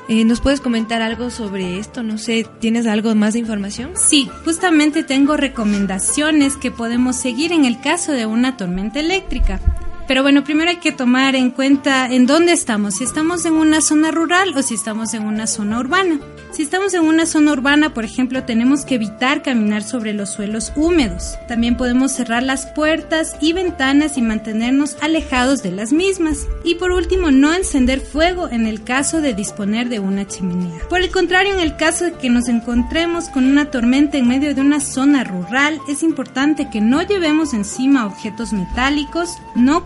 Eh, 0.09 0.25
¿Nos 0.25 0.41
puedes 0.41 0.59
comentar 0.59 1.01
algo 1.01 1.29
sobre 1.29 1.79
esto? 1.79 2.03
No 2.03 2.17
sé, 2.17 2.45
¿tienes 2.59 2.87
algo 2.87 3.15
más 3.15 3.33
de 3.33 3.39
información? 3.39 3.91
Sí, 3.95 4.29
justamente 4.43 5.01
tengo 5.01 5.37
recomendaciones 5.37 6.57
que 6.57 6.69
podemos 6.69 7.15
seguir 7.15 7.53
en 7.53 7.63
el 7.63 7.79
caso 7.79 8.11
de 8.11 8.25
una 8.25 8.57
tormenta 8.57 8.99
eléctrica. 8.99 9.61
Pero 10.09 10.23
bueno, 10.23 10.43
primero 10.43 10.71
hay 10.71 10.77
que 10.77 10.91
tomar 10.91 11.35
en 11.35 11.51
cuenta 11.51 12.13
en 12.13 12.25
dónde 12.25 12.51
estamos, 12.51 12.95
si 12.95 13.05
estamos 13.05 13.45
en 13.45 13.53
una 13.53 13.79
zona 13.79 14.11
rural 14.11 14.53
o 14.57 14.61
si 14.61 14.73
estamos 14.73 15.13
en 15.13 15.23
una 15.23 15.47
zona 15.47 15.79
urbana. 15.79 16.19
Si 16.51 16.63
estamos 16.63 16.93
en 16.93 17.03
una 17.03 17.25
zona 17.25 17.51
urbana, 17.51 17.93
por 17.93 18.05
ejemplo, 18.05 18.43
tenemos 18.43 18.85
que 18.85 18.95
evitar 18.95 19.43
caminar 19.43 19.83
sobre 19.83 20.13
los 20.13 20.31
suelos 20.31 20.71
húmedos. 20.75 21.37
También 21.47 21.77
podemos 21.77 22.13
cerrar 22.13 22.43
las 22.43 22.65
puertas 22.67 23.35
y 23.41 23.53
ventanas 23.53 24.17
y 24.17 24.21
mantenernos 24.21 24.97
alejados 25.01 25.61
de 25.61 25.71
las 25.71 25.91
mismas. 25.91 26.47
Y 26.63 26.75
por 26.75 26.91
último, 26.91 27.31
no 27.31 27.53
encender 27.53 27.99
fuego 27.99 28.47
en 28.49 28.65
el 28.65 28.83
caso 28.83 29.21
de 29.21 29.33
disponer 29.33 29.89
de 29.89 29.99
una 29.99 30.25
chimenea. 30.25 30.87
Por 30.89 31.01
el 31.01 31.11
contrario, 31.11 31.53
en 31.53 31.59
el 31.59 31.75
caso 31.75 32.05
de 32.05 32.13
que 32.13 32.29
nos 32.29 32.47
encontremos 32.47 33.29
con 33.29 33.45
una 33.45 33.69
tormenta 33.69 34.17
en 34.17 34.27
medio 34.27 34.55
de 34.55 34.61
una 34.61 34.79
zona 34.79 35.23
rural, 35.23 35.79
es 35.87 36.01
importante 36.01 36.69
que 36.69 36.81
no 36.81 37.01
llevemos 37.01 37.53
encima 37.53 38.05
objetos 38.05 38.53
metálicos, 38.53 39.37
no 39.55 39.83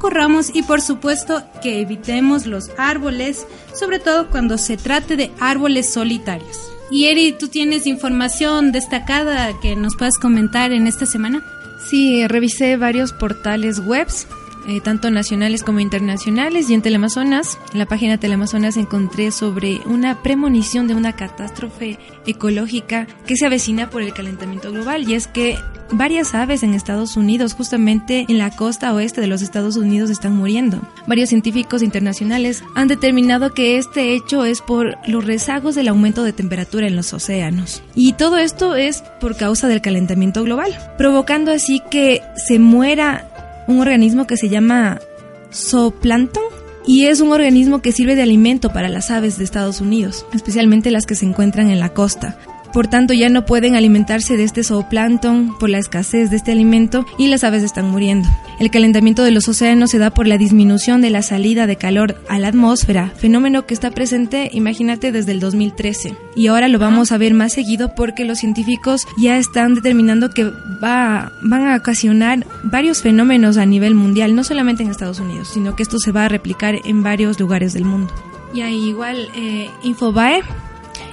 y 0.53 0.63
por 0.63 0.81
supuesto 0.81 1.43
que 1.61 1.81
evitemos 1.81 2.45
los 2.45 2.71
árboles, 2.77 3.45
sobre 3.81 3.97
todo 3.97 4.29
cuando 4.29 4.59
se 4.59 4.77
trate 4.77 5.15
de 5.17 5.31
árboles 5.39 5.91
solitarios. 5.91 6.71
Y 6.91 7.05
Eri, 7.05 7.31
¿tú 7.31 7.47
tienes 7.47 7.87
información 7.87 8.71
destacada 8.71 9.59
que 9.59 9.75
nos 9.75 9.95
puedas 9.95 10.19
comentar 10.19 10.71
en 10.71 10.85
esta 10.85 11.07
semana? 11.07 11.43
Sí, 11.89 12.27
revisé 12.27 12.77
varios 12.77 13.11
portales 13.11 13.79
webs 13.79 14.27
eh, 14.67 14.81
tanto 14.81 15.09
nacionales 15.11 15.63
como 15.63 15.79
internacionales. 15.79 16.69
Y 16.69 16.73
en 16.73 16.81
Teleamazonas, 16.81 17.57
en 17.73 17.79
la 17.79 17.85
página 17.85 18.17
Teleamazonas, 18.17 18.77
encontré 18.77 19.31
sobre 19.31 19.81
una 19.85 20.21
premonición 20.21 20.87
de 20.87 20.95
una 20.95 21.13
catástrofe 21.13 21.97
ecológica 22.25 23.07
que 23.25 23.35
se 23.35 23.45
avecina 23.45 23.89
por 23.89 24.01
el 24.01 24.13
calentamiento 24.13 24.71
global. 24.71 25.09
Y 25.09 25.15
es 25.15 25.27
que 25.27 25.57
varias 25.91 26.33
aves 26.35 26.63
en 26.63 26.73
Estados 26.73 27.17
Unidos, 27.17 27.53
justamente 27.53 28.25
en 28.27 28.37
la 28.37 28.51
costa 28.51 28.93
oeste 28.93 29.21
de 29.21 29.27
los 29.27 29.41
Estados 29.41 29.75
Unidos, 29.75 30.09
están 30.09 30.35
muriendo. 30.35 30.81
Varios 31.07 31.29
científicos 31.29 31.81
internacionales 31.83 32.63
han 32.75 32.87
determinado 32.87 33.53
que 33.53 33.77
este 33.77 34.13
hecho 34.13 34.45
es 34.45 34.61
por 34.61 34.97
los 35.07 35.25
rezagos 35.25 35.75
del 35.75 35.87
aumento 35.87 36.23
de 36.23 36.33
temperatura 36.33 36.87
en 36.87 36.95
los 36.95 37.13
océanos. 37.13 37.83
Y 37.95 38.13
todo 38.13 38.37
esto 38.37 38.75
es 38.75 39.03
por 39.19 39.35
causa 39.35 39.67
del 39.67 39.81
calentamiento 39.81 40.43
global, 40.43 40.77
provocando 40.97 41.51
así 41.51 41.81
que 41.89 42.21
se 42.35 42.59
muera 42.59 43.30
un 43.71 43.79
organismo 43.79 44.27
que 44.27 44.37
se 44.37 44.49
llama 44.49 44.99
zooplancton 45.53 46.43
y 46.85 47.05
es 47.05 47.21
un 47.21 47.31
organismo 47.31 47.81
que 47.81 47.91
sirve 47.91 48.15
de 48.15 48.23
alimento 48.23 48.73
para 48.73 48.89
las 48.89 49.11
aves 49.11 49.37
de 49.37 49.43
Estados 49.43 49.81
Unidos, 49.81 50.25
especialmente 50.33 50.91
las 50.91 51.05
que 51.05 51.15
se 51.15 51.25
encuentran 51.25 51.69
en 51.69 51.79
la 51.79 51.89
costa. 51.89 52.37
Por 52.73 52.87
tanto, 52.87 53.13
ya 53.13 53.29
no 53.29 53.45
pueden 53.45 53.75
alimentarse 53.75 54.37
de 54.37 54.43
este 54.43 54.63
zooplancton 54.63 55.57
por 55.59 55.69
la 55.69 55.77
escasez 55.77 56.29
de 56.29 56.37
este 56.37 56.51
alimento 56.51 57.05
y 57.17 57.27
las 57.27 57.43
aves 57.43 57.63
están 57.63 57.89
muriendo. 57.89 58.29
El 58.59 58.71
calentamiento 58.71 59.23
de 59.23 59.31
los 59.31 59.47
océanos 59.47 59.91
se 59.91 59.97
da 59.97 60.11
por 60.11 60.27
la 60.27 60.37
disminución 60.37 61.01
de 61.01 61.09
la 61.09 61.21
salida 61.21 61.67
de 61.67 61.75
calor 61.75 62.15
a 62.29 62.39
la 62.39 62.47
atmósfera, 62.47 63.11
fenómeno 63.17 63.65
que 63.65 63.73
está 63.73 63.91
presente, 63.91 64.49
imagínate, 64.53 65.11
desde 65.11 65.33
el 65.33 65.39
2013. 65.39 66.15
Y 66.35 66.47
ahora 66.47 66.67
lo 66.67 66.79
vamos 66.79 67.11
a 67.11 67.17
ver 67.17 67.33
más 67.33 67.53
seguido 67.53 67.93
porque 67.95 68.23
los 68.23 68.39
científicos 68.39 69.05
ya 69.17 69.37
están 69.37 69.75
determinando 69.75 70.29
que 70.29 70.45
va, 70.83 71.33
van 71.41 71.67
a 71.67 71.75
ocasionar 71.75 72.45
varios 72.63 73.01
fenómenos 73.01 73.57
a 73.57 73.65
nivel 73.65 73.95
mundial, 73.95 74.35
no 74.35 74.43
solamente 74.43 74.83
en 74.83 74.91
Estados 74.91 75.19
Unidos, 75.19 75.49
sino 75.53 75.75
que 75.75 75.83
esto 75.83 75.97
se 75.99 76.11
va 76.11 76.25
a 76.25 76.29
replicar 76.29 76.75
en 76.85 77.03
varios 77.03 77.39
lugares 77.39 77.73
del 77.73 77.85
mundo. 77.85 78.13
Y 78.53 78.61
ahí 78.61 78.89
igual 78.89 79.29
eh, 79.35 79.69
Infobae 79.83 80.41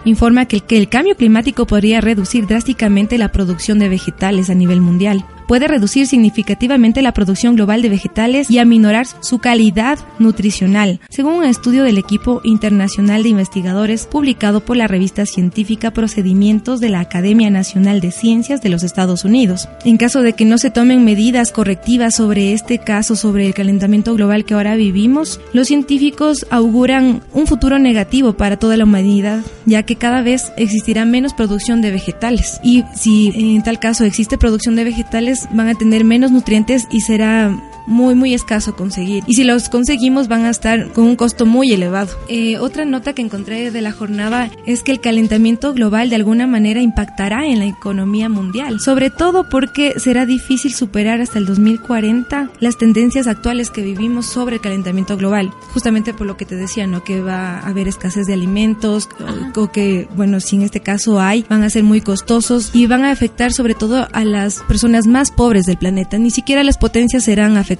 informa 0.08 0.46
que 0.46 0.62
el 0.70 0.88
cambio 0.88 1.16
climático 1.16 1.66
podría 1.66 2.00
reducir 2.00 2.46
drásticamente 2.46 3.18
la 3.18 3.30
producción 3.30 3.78
de 3.78 3.88
vegetales 3.88 4.50
a 4.50 4.54
nivel 4.54 4.80
mundial 4.80 5.24
puede 5.48 5.66
reducir 5.66 6.06
significativamente 6.06 7.02
la 7.02 7.12
producción 7.12 7.56
global 7.56 7.82
de 7.82 7.88
vegetales 7.88 8.50
y 8.50 8.58
aminorar 8.58 9.06
su 9.20 9.38
calidad 9.38 9.98
nutricional, 10.18 11.00
según 11.08 11.34
un 11.34 11.44
estudio 11.44 11.84
del 11.84 11.98
equipo 11.98 12.42
internacional 12.44 13.22
de 13.22 13.30
investigadores 13.30 14.06
publicado 14.06 14.60
por 14.60 14.76
la 14.76 14.86
revista 14.86 15.24
científica 15.24 15.90
Procedimientos 15.90 16.80
de 16.80 16.90
la 16.90 17.00
Academia 17.00 17.48
Nacional 17.50 18.00
de 18.00 18.10
Ciencias 18.10 18.60
de 18.60 18.68
los 18.68 18.82
Estados 18.82 19.24
Unidos. 19.24 19.68
En 19.84 19.96
caso 19.96 20.20
de 20.20 20.34
que 20.34 20.44
no 20.44 20.58
se 20.58 20.70
tomen 20.70 21.04
medidas 21.04 21.50
correctivas 21.50 22.14
sobre 22.14 22.52
este 22.52 22.78
caso, 22.78 23.16
sobre 23.16 23.46
el 23.46 23.54
calentamiento 23.54 24.14
global 24.14 24.44
que 24.44 24.52
ahora 24.52 24.76
vivimos, 24.76 25.40
los 25.54 25.68
científicos 25.68 26.46
auguran 26.50 27.22
un 27.32 27.46
futuro 27.46 27.78
negativo 27.78 28.34
para 28.34 28.58
toda 28.58 28.76
la 28.76 28.84
humanidad, 28.84 29.40
ya 29.64 29.82
que 29.84 29.96
cada 29.96 30.20
vez 30.20 30.52
existirá 30.58 31.06
menos 31.06 31.32
producción 31.32 31.80
de 31.80 31.90
vegetales. 31.90 32.60
Y 32.62 32.84
si 32.94 33.32
en 33.56 33.62
tal 33.62 33.78
caso 33.78 34.04
existe 34.04 34.36
producción 34.36 34.76
de 34.76 34.84
vegetales, 34.84 35.37
van 35.52 35.68
a 35.68 35.74
tener 35.74 36.04
menos 36.04 36.30
nutrientes 36.30 36.86
y 36.90 37.02
será 37.02 37.54
muy 37.88 38.14
muy 38.14 38.34
escaso 38.34 38.76
conseguir 38.76 39.24
y 39.26 39.34
si 39.34 39.44
los 39.44 39.70
conseguimos 39.70 40.28
van 40.28 40.44
a 40.44 40.50
estar 40.50 40.92
con 40.92 41.04
un 41.04 41.16
costo 41.16 41.46
muy 41.46 41.72
elevado. 41.72 42.10
Eh, 42.28 42.58
otra 42.58 42.84
nota 42.84 43.14
que 43.14 43.22
encontré 43.22 43.70
de 43.70 43.80
la 43.80 43.92
jornada 43.92 44.50
es 44.66 44.82
que 44.82 44.92
el 44.92 45.00
calentamiento 45.00 45.72
global 45.72 46.10
de 46.10 46.16
alguna 46.16 46.46
manera 46.46 46.82
impactará 46.82 47.46
en 47.46 47.58
la 47.58 47.64
economía 47.64 48.28
mundial, 48.28 48.78
sobre 48.80 49.08
todo 49.08 49.48
porque 49.48 49.98
será 49.98 50.26
difícil 50.26 50.74
superar 50.74 51.22
hasta 51.22 51.38
el 51.38 51.46
2040 51.46 52.50
las 52.60 52.76
tendencias 52.76 53.26
actuales 53.26 53.70
que 53.70 53.82
vivimos 53.82 54.26
sobre 54.26 54.56
el 54.56 54.60
calentamiento 54.60 55.16
global, 55.16 55.50
justamente 55.72 56.12
por 56.12 56.26
lo 56.26 56.36
que 56.36 56.44
te 56.44 56.56
decía, 56.56 56.86
¿no? 56.86 57.02
que 57.02 57.22
va 57.22 57.58
a 57.58 57.68
haber 57.68 57.88
escasez 57.88 58.26
de 58.26 58.34
alimentos 58.34 59.08
o, 59.54 59.62
o 59.62 59.72
que, 59.72 60.08
bueno, 60.14 60.40
si 60.40 60.56
en 60.56 60.62
este 60.62 60.80
caso 60.80 61.20
hay, 61.20 61.46
van 61.48 61.62
a 61.62 61.70
ser 61.70 61.84
muy 61.84 62.02
costosos 62.02 62.70
y 62.74 62.86
van 62.86 63.04
a 63.04 63.10
afectar 63.10 63.52
sobre 63.52 63.74
todo 63.74 64.08
a 64.12 64.24
las 64.24 64.60
personas 64.64 65.06
más 65.06 65.30
pobres 65.30 65.64
del 65.64 65.78
planeta, 65.78 66.18
ni 66.18 66.30
siquiera 66.30 66.62
las 66.62 66.76
potencias 66.76 67.24
serán 67.24 67.56
afectadas 67.56 67.77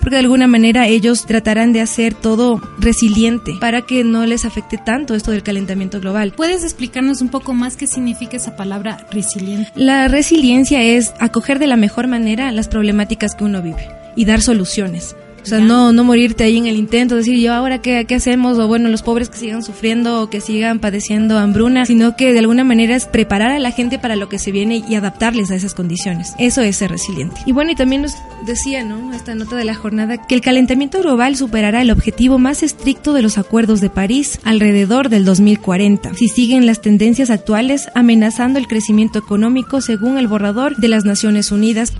porque 0.00 0.16
de 0.16 0.20
alguna 0.20 0.46
manera 0.46 0.86
ellos 0.86 1.26
tratarán 1.26 1.72
de 1.72 1.80
hacer 1.80 2.14
todo 2.14 2.60
resiliente 2.78 3.54
para 3.60 3.82
que 3.82 4.04
no 4.04 4.24
les 4.24 4.44
afecte 4.44 4.78
tanto 4.78 5.14
esto 5.14 5.30
del 5.32 5.42
calentamiento 5.42 6.00
global. 6.00 6.32
¿Puedes 6.34 6.64
explicarnos 6.64 7.20
un 7.20 7.28
poco 7.28 7.52
más 7.52 7.76
qué 7.76 7.86
significa 7.86 8.36
esa 8.36 8.56
palabra 8.56 9.06
resiliente? 9.10 9.70
La 9.74 10.08
resiliencia 10.08 10.82
es 10.82 11.12
acoger 11.20 11.58
de 11.58 11.66
la 11.66 11.76
mejor 11.76 12.06
manera 12.06 12.50
las 12.52 12.68
problemáticas 12.68 13.34
que 13.34 13.44
uno 13.44 13.60
vive 13.60 13.88
y 14.16 14.24
dar 14.24 14.40
soluciones. 14.40 15.14
O 15.42 15.46
sea, 15.46 15.60
no, 15.60 15.92
no 15.92 16.04
morirte 16.04 16.44
ahí 16.44 16.58
en 16.58 16.66
el 16.66 16.76
intento, 16.76 17.16
decir 17.16 17.38
yo 17.38 17.52
ahora 17.52 17.80
qué, 17.80 18.04
qué 18.06 18.14
hacemos, 18.14 18.58
o 18.58 18.66
bueno, 18.66 18.88
los 18.88 19.02
pobres 19.02 19.28
que 19.28 19.38
sigan 19.38 19.62
sufriendo 19.62 20.22
o 20.22 20.30
que 20.30 20.40
sigan 20.40 20.78
padeciendo 20.78 21.38
hambruna, 21.38 21.86
sino 21.86 22.16
que 22.16 22.32
de 22.32 22.38
alguna 22.38 22.64
manera 22.64 22.96
es 22.96 23.06
preparar 23.06 23.50
a 23.50 23.58
la 23.58 23.70
gente 23.70 23.98
para 23.98 24.16
lo 24.16 24.28
que 24.28 24.38
se 24.38 24.52
viene 24.52 24.84
y 24.88 24.94
adaptarles 24.94 25.50
a 25.50 25.54
esas 25.54 25.74
condiciones. 25.74 26.34
Eso 26.38 26.62
es 26.62 26.76
ser 26.76 26.90
resiliente. 26.90 27.40
Y 27.46 27.52
bueno, 27.52 27.70
y 27.72 27.74
también 27.74 28.02
nos 28.02 28.14
decía, 28.46 28.84
¿no? 28.84 29.12
Esta 29.12 29.34
nota 29.34 29.56
de 29.56 29.64
la 29.64 29.74
jornada, 29.74 30.26
que 30.26 30.34
el 30.34 30.40
calentamiento 30.40 31.00
global 31.00 31.36
superará 31.36 31.82
el 31.82 31.90
objetivo 31.90 32.38
más 32.38 32.62
estricto 32.62 33.12
de 33.12 33.22
los 33.22 33.38
acuerdos 33.38 33.80
de 33.80 33.90
París 33.90 34.40
alrededor 34.44 35.08
del 35.08 35.24
2040, 35.24 36.14
si 36.14 36.28
siguen 36.28 36.66
las 36.66 36.80
tendencias 36.80 37.30
actuales 37.30 37.88
amenazando 37.94 38.58
el 38.58 38.66
crecimiento 38.66 39.18
económico 39.18 39.80
según 39.80 40.18
el 40.18 40.28
borrador 40.28 40.76
de 40.76 40.88
las 40.88 41.04
Naciones 41.04 41.52
Unidas. 41.52 41.92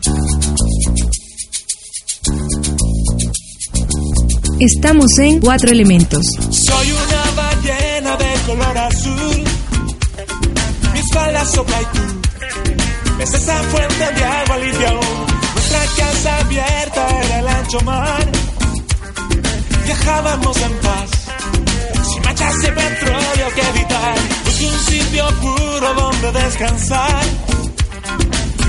Estamos 4.60 5.18
en 5.20 5.40
Cuatro 5.40 5.70
Elementos. 5.70 6.20
Soy 6.50 6.92
una 6.92 7.30
ballena 7.34 8.14
de 8.18 8.34
color 8.46 8.76
azul. 8.76 9.44
Mi 10.92 10.98
espalda 10.98 11.46
sopla 11.46 11.80
y 11.80 11.84
tú. 11.96 13.22
Es 13.22 13.32
esa 13.32 13.62
fuente 13.62 14.12
de 14.14 14.22
agua 14.22 14.58
limpia. 14.58 14.92
nuestra 15.54 15.80
casa 15.96 16.38
abierta 16.40 17.08
era 17.24 17.38
el 17.38 17.48
ancho 17.48 17.80
mar. 17.80 18.30
Viajábamos 19.86 20.56
en 20.58 20.72
paz, 20.72 21.10
sin 22.12 22.22
manchas 22.22 22.54
petróleo 22.56 23.54
que 23.54 23.62
evitar. 23.62 24.18
Busqué 24.44 24.66
un 24.66 24.78
sitio 24.80 25.26
puro 25.40 25.94
donde 25.94 26.32
descansar. 26.32 27.24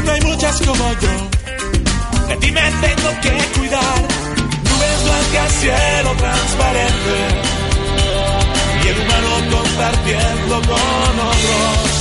No 0.05 0.11
hay 0.13 0.21
muchas 0.21 0.57
como 0.61 0.93
yo, 0.93 2.27
de 2.29 2.35
ti 2.37 2.49
me 2.49 2.61
tengo 2.61 3.21
que 3.21 3.59
cuidar. 3.59 4.20
Nubes 5.01 5.03
blancas, 5.03 5.51
cielo 5.59 6.15
transparente. 6.17 7.15
Y 8.83 8.87
el 8.87 8.99
humano 8.99 9.29
compartiendo 9.51 10.55
con 10.61 11.19
otros. 11.31 11.91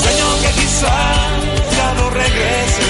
Sueño 0.00 0.26
que 0.42 0.50
quizás 0.60 1.30
ya 1.76 1.94
no 1.94 2.10
regrese, 2.10 2.88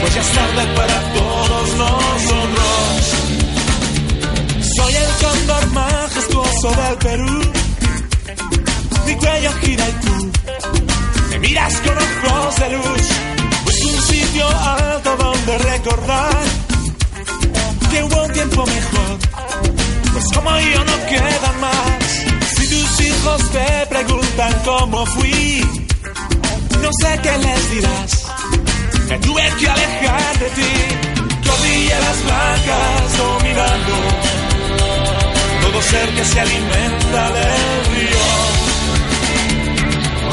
pues 0.00 0.14
ya 0.14 0.20
es 0.20 0.28
tarde 0.28 0.66
para 0.76 0.96
todos 1.14 1.68
nosotros. 1.76 2.86
Soy 4.76 4.94
el 4.94 5.10
cóndor 5.22 5.66
majestuoso 5.72 6.70
del 6.70 6.96
Perú, 6.98 7.40
mi 9.06 9.14
cuello 9.16 9.52
gira 9.62 9.88
y 9.88 9.92
tú 9.92 10.30
me 11.30 11.38
miras 11.38 11.74
con 11.80 11.96
ojos 11.98 12.56
de 12.56 12.70
luz. 12.70 13.06
Es 13.68 13.84
un 13.84 14.02
sitio 14.02 14.48
alto 14.48 15.16
donde 15.16 15.58
recordar 15.58 16.65
que 17.96 18.02
hubo 18.04 18.22
un 18.24 18.32
tiempo 18.32 18.66
mejor, 18.66 19.18
pues 20.12 20.24
como 20.34 20.50
yo 20.58 20.84
no 20.84 21.06
quedan 21.06 21.60
más. 21.60 22.02
Si 22.56 22.68
tus 22.68 23.00
hijos 23.00 23.50
te 23.50 23.86
preguntan 23.86 24.52
cómo 24.64 25.06
fui, 25.06 25.66
no 26.82 26.90
sé 27.00 27.20
qué 27.22 27.38
les 27.38 27.70
dirás. 27.70 28.26
Me 29.08 29.18
tuve 29.18 29.42
que 29.58 29.68
alejar 29.68 30.38
de 30.38 30.48
ti, 30.58 30.72
cordilleras 31.46 32.24
blancas 32.24 33.18
dominando 33.18 33.94
todo 35.62 35.82
ser 35.82 36.08
que 36.10 36.24
se 36.24 36.40
alimenta 36.40 37.30
del 37.30 37.76
río. 37.92 38.26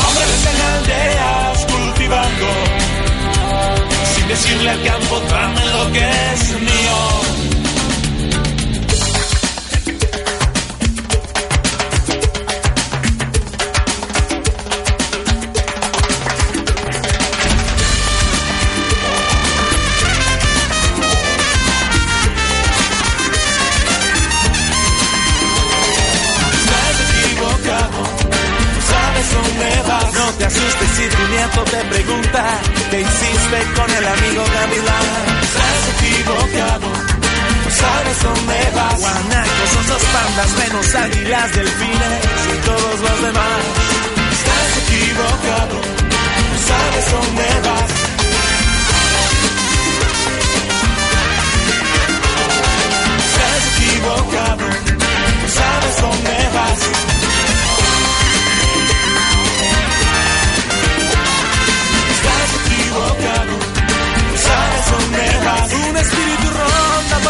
Hombres 0.05 0.41
en 0.51 0.62
aldeas 0.74 1.65
cultivando, 1.72 2.48
sin 4.15 4.27
decirle 4.27 4.70
al 4.70 4.84
campo, 4.84 5.22
dame 5.29 5.65
lo 5.65 5.91
que 5.93 6.10
es 6.34 6.60
mío. 6.60 7.43
Te 30.44 30.48
asustes 30.48 30.90
si 30.98 31.08
tu 31.08 31.64
te 31.72 31.86
pregunta 31.86 32.44
qué 32.92 33.00
hiciste 33.00 33.60
con 33.78 33.90
el 33.90 34.06
amigo 34.06 34.44
Gavilán. 34.56 35.08
Estás 35.42 35.82
equivocado, 35.96 36.88
sabes 37.80 38.24
dónde 38.24 38.60
vas. 38.76 39.00
Guanacos, 39.00 39.72
osos, 39.80 40.04
pandas, 40.14 40.52
menos 40.58 40.96
águilas, 40.96 41.52
delfines 41.54 42.20
y 42.52 42.66
todos 42.68 43.00
los 43.06 43.22
demás. 43.22 43.62
Estás 44.36 44.72
equivocado, 44.84 45.76
sabes 46.68 47.06
dónde 47.14 47.48
vas. 47.68 47.90
Estás 53.28 53.62
equivocado, 53.72 54.66
sabes 55.58 56.02
dónde 56.02 56.50
vas. 56.54 57.12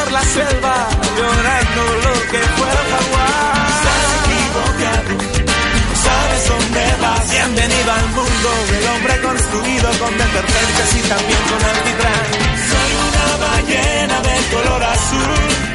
Por 0.03 0.11
la 0.11 0.21
selva, 0.21 0.75
llorando 1.17 1.83
lo 2.05 2.13
que 2.31 2.41
fue 2.55 2.69
jaguar. 2.91 3.67
Estás 3.73 4.05
equivocado, 4.19 5.13
sabes 6.05 6.41
dónde 6.49 6.83
vas. 7.01 7.31
Bienvenido 7.31 7.91
al 7.91 8.07
mundo 8.17 8.49
del 8.71 8.85
hombre 8.91 9.13
construido 9.21 9.87
con 10.01 10.11
detergentes 10.17 10.89
y 10.99 11.01
también 11.09 11.43
con 11.49 11.61
alquitrán. 11.71 12.25
Soy 12.69 12.91
una 13.07 13.27
ballena 13.45 14.17
de 14.27 14.35
color 14.53 14.83
azul 14.83 15.73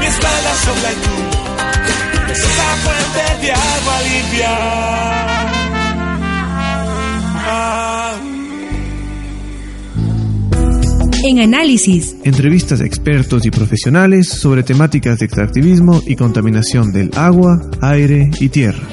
mi 0.00 0.06
espalda 0.06 0.52
sombra 0.64 0.92
y 0.92 0.96
tú 1.04 2.32
es 2.32 2.38
esa 2.38 2.68
fuente 2.84 3.46
de 3.46 3.52
agua 3.52 4.02
limpia. 4.02 5.57
En 11.24 11.40
análisis, 11.40 12.16
Entrevistas 12.22 12.80
a 12.80 12.86
expertos 12.86 13.44
y 13.44 13.50
profesionales 13.50 14.28
sobre 14.28 14.62
temáticas 14.62 15.18
de 15.18 15.26
extractivismo 15.26 16.00
y 16.06 16.14
contaminación 16.14 16.92
del 16.92 17.10
agua, 17.16 17.60
aire 17.80 18.30
y 18.38 18.48
tierra. 18.48 18.86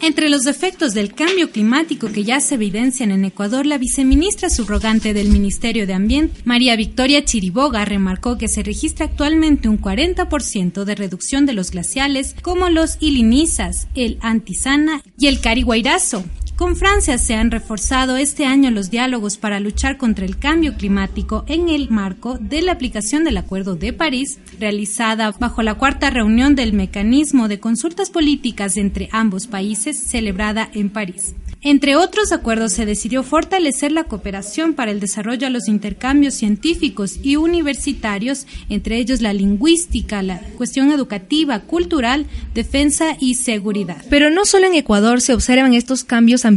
Entre 0.00 0.28
los 0.28 0.46
efectos 0.46 0.94
del 0.94 1.14
cambio 1.14 1.50
climático 1.50 2.10
que 2.12 2.22
ya 2.22 2.40
se 2.40 2.56
evidencian 2.56 3.10
en 3.10 3.24
Ecuador, 3.24 3.66
la 3.66 3.78
viceministra 3.78 4.48
subrogante 4.48 5.12
del 5.12 5.28
Ministerio 5.28 5.86
de 5.86 5.94
Ambiente, 5.94 6.40
María 6.44 6.76
Victoria 6.76 7.24
Chiriboga, 7.24 7.84
remarcó 7.84 8.38
que 8.38 8.48
se 8.48 8.62
registra 8.62 9.06
actualmente 9.06 9.68
un 9.68 9.80
40% 9.80 10.84
de 10.84 10.94
reducción 10.94 11.46
de 11.46 11.54
los 11.54 11.70
glaciales 11.72 12.36
como 12.42 12.68
los 12.68 12.98
Ilinizas, 13.00 13.88
el 13.94 14.18
Antisana 14.20 15.02
y 15.18 15.26
el 15.26 15.40
Cariguairazo. 15.40 16.24
Con 16.62 16.76
Francia 16.76 17.18
se 17.18 17.34
han 17.34 17.50
reforzado 17.50 18.16
este 18.16 18.46
año 18.46 18.70
los 18.70 18.88
diálogos 18.88 19.36
para 19.36 19.58
luchar 19.58 19.96
contra 19.96 20.24
el 20.24 20.38
cambio 20.38 20.76
climático 20.76 21.44
en 21.48 21.68
el 21.68 21.90
marco 21.90 22.38
de 22.38 22.62
la 22.62 22.70
aplicación 22.70 23.24
del 23.24 23.38
Acuerdo 23.38 23.74
de 23.74 23.92
París, 23.92 24.38
realizada 24.60 25.32
bajo 25.32 25.62
la 25.62 25.74
cuarta 25.74 26.08
reunión 26.10 26.54
del 26.54 26.72
mecanismo 26.72 27.48
de 27.48 27.58
consultas 27.58 28.10
políticas 28.10 28.76
entre 28.76 29.08
ambos 29.10 29.48
países, 29.48 29.98
celebrada 29.98 30.70
en 30.72 30.90
París. 30.90 31.34
Entre 31.64 31.94
otros 31.94 32.32
acuerdos 32.32 32.72
se 32.72 32.86
decidió 32.86 33.22
fortalecer 33.22 33.92
la 33.92 34.02
cooperación 34.02 34.74
para 34.74 34.90
el 34.90 34.98
desarrollo 34.98 35.46
de 35.46 35.50
los 35.50 35.68
intercambios 35.68 36.34
científicos 36.34 37.20
y 37.22 37.36
universitarios, 37.36 38.48
entre 38.68 38.96
ellos 38.96 39.20
la 39.20 39.32
lingüística, 39.32 40.24
la 40.24 40.40
cuestión 40.56 40.90
educativa, 40.90 41.60
cultural, 41.60 42.26
defensa 42.52 43.16
y 43.20 43.34
seguridad. 43.34 44.04
Pero 44.10 44.28
no 44.28 44.44
solo 44.44 44.66
en 44.66 44.74
Ecuador 44.74 45.20
se 45.20 45.34
observan 45.34 45.74
estos 45.74 46.02
cambios 46.02 46.44
ambientales, 46.44 46.51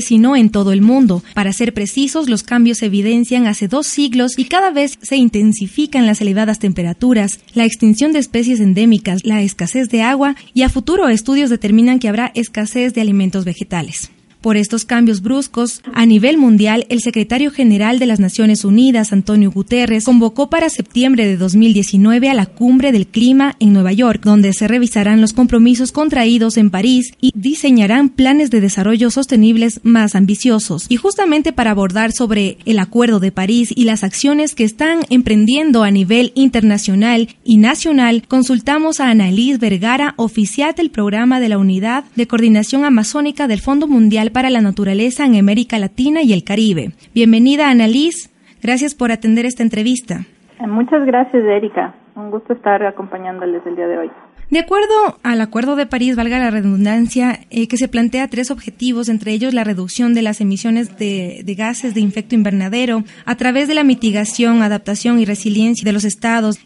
sino 0.00 0.36
en 0.36 0.50
todo 0.50 0.72
el 0.72 0.82
mundo. 0.82 1.22
Para 1.34 1.52
ser 1.52 1.74
precisos, 1.74 2.28
los 2.28 2.42
cambios 2.42 2.78
se 2.78 2.86
evidencian 2.86 3.46
hace 3.46 3.68
dos 3.68 3.86
siglos 3.86 4.38
y 4.38 4.44
cada 4.44 4.70
vez 4.70 4.98
se 5.02 5.16
intensifican 5.16 6.06
las 6.06 6.20
elevadas 6.20 6.58
temperaturas, 6.58 7.40
la 7.54 7.64
extinción 7.64 8.12
de 8.12 8.18
especies 8.18 8.60
endémicas, 8.60 9.24
la 9.24 9.42
escasez 9.42 9.88
de 9.88 10.02
agua 10.02 10.36
y 10.54 10.62
a 10.62 10.68
futuro 10.68 11.08
estudios 11.08 11.50
determinan 11.50 11.98
que 11.98 12.08
habrá 12.08 12.32
escasez 12.34 12.94
de 12.94 13.00
alimentos 13.00 13.44
vegetales. 13.44 14.10
Por 14.40 14.56
estos 14.56 14.84
cambios 14.84 15.20
bruscos, 15.20 15.82
a 15.92 16.06
nivel 16.06 16.38
mundial, 16.38 16.86
el 16.90 17.00
secretario 17.00 17.50
general 17.50 17.98
de 17.98 18.06
las 18.06 18.20
Naciones 18.20 18.64
Unidas, 18.64 19.12
Antonio 19.12 19.50
Guterres, 19.50 20.04
convocó 20.04 20.48
para 20.48 20.70
septiembre 20.70 21.26
de 21.26 21.36
2019 21.36 22.30
a 22.30 22.34
la 22.34 22.46
cumbre 22.46 22.92
del 22.92 23.08
clima 23.08 23.56
en 23.58 23.72
Nueva 23.72 23.92
York, 23.92 24.22
donde 24.24 24.52
se 24.52 24.68
revisarán 24.68 25.20
los 25.20 25.32
compromisos 25.32 25.90
contraídos 25.90 26.56
en 26.56 26.70
París 26.70 27.14
y 27.20 27.32
diseñarán 27.34 28.10
planes 28.10 28.50
de 28.50 28.60
desarrollo 28.60 29.10
sostenibles 29.10 29.80
más 29.82 30.14
ambiciosos. 30.14 30.86
Y 30.88 30.96
justamente 30.96 31.52
para 31.52 31.72
abordar 31.72 32.12
sobre 32.12 32.58
el 32.64 32.78
Acuerdo 32.78 33.18
de 33.18 33.32
París 33.32 33.72
y 33.74 33.84
las 33.84 34.04
acciones 34.04 34.54
que 34.54 34.64
están 34.64 35.00
emprendiendo 35.10 35.82
a 35.82 35.90
nivel 35.90 36.32
internacional 36.36 37.28
y 37.44 37.56
nacional, 37.56 38.22
consultamos 38.28 39.00
a 39.00 39.10
Annalise 39.10 39.58
Vergara, 39.58 40.14
oficial 40.16 40.74
del 40.76 40.90
programa 40.90 41.40
de 41.40 41.48
la 41.48 41.58
Unidad 41.58 42.04
de 42.14 42.26
Coordinación 42.26 42.84
Amazónica 42.84 43.48
del 43.48 43.60
Fondo 43.60 43.88
Mundial 43.88 44.27
para 44.30 44.50
la 44.50 44.60
Naturaleza 44.60 45.24
en 45.24 45.36
América 45.36 45.78
Latina 45.78 46.22
y 46.22 46.32
el 46.32 46.44
Caribe. 46.44 46.92
Bienvenida, 47.14 47.70
Annalise. 47.70 48.30
Gracias 48.62 48.94
por 48.94 49.12
atender 49.12 49.46
esta 49.46 49.62
entrevista. 49.62 50.26
Muchas 50.60 51.06
gracias, 51.06 51.44
Erika. 51.44 51.94
Un 52.16 52.30
gusto 52.30 52.52
estar 52.52 52.82
acompañándoles 52.84 53.62
el 53.66 53.76
día 53.76 53.86
de 53.86 53.98
hoy. 53.98 54.10
De 54.50 54.58
acuerdo 54.58 55.18
al 55.22 55.40
Acuerdo 55.42 55.76
de 55.76 55.86
París, 55.86 56.16
valga 56.16 56.38
la 56.38 56.50
redundancia, 56.50 57.40
eh, 57.50 57.68
que 57.68 57.76
se 57.76 57.86
plantea 57.86 58.28
tres 58.28 58.50
objetivos, 58.50 59.10
entre 59.10 59.32
ellos 59.32 59.52
la 59.52 59.62
reducción 59.62 60.14
de 60.14 60.22
las 60.22 60.40
emisiones 60.40 60.96
de, 60.96 61.42
de, 61.44 61.54
gases 61.54 61.94
de 61.94 62.00
efecto 62.00 62.34
invernadero 62.34 63.04
a 63.26 63.36
través 63.36 63.68
de 63.68 63.74
la 63.74 63.84
mitigación, 63.84 64.62
adaptación 64.62 65.20
y 65.20 65.26
resiliencia 65.26 65.84
de 65.84 65.92
los 65.92 66.04
estados. 66.04 66.58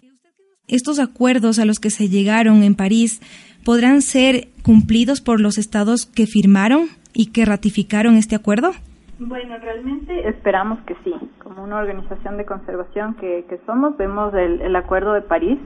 Estos 0.68 1.00
acuerdos 1.00 1.58
a 1.58 1.64
los 1.64 1.80
que 1.80 1.90
se 1.90 2.08
llegaron 2.08 2.62
en 2.62 2.76
París 2.76 3.20
podrán 3.64 4.00
ser 4.00 4.48
cumplidos 4.62 5.20
por 5.20 5.40
los 5.40 5.58
estados 5.58 6.06
que 6.06 6.26
firmaron 6.26 6.88
y 7.12 7.32
que 7.32 7.44
ratificaron 7.44 8.16
este 8.16 8.36
acuerdo? 8.36 8.72
Bueno, 9.18 9.56
realmente 9.58 10.28
esperamos 10.28 10.80
que 10.80 10.96
sí. 11.04 11.14
Como 11.42 11.62
una 11.62 11.78
organización 11.78 12.36
de 12.36 12.44
conservación 12.44 13.14
que, 13.14 13.44
somos, 13.66 13.96
vemos 13.96 14.34
el, 14.34 14.74
Acuerdo 14.74 15.12
de 15.12 15.22
París 15.22 15.58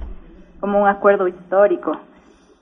como 0.61 0.83
un 0.83 0.89
acuerdo 0.89 1.29
histórico 1.29 1.99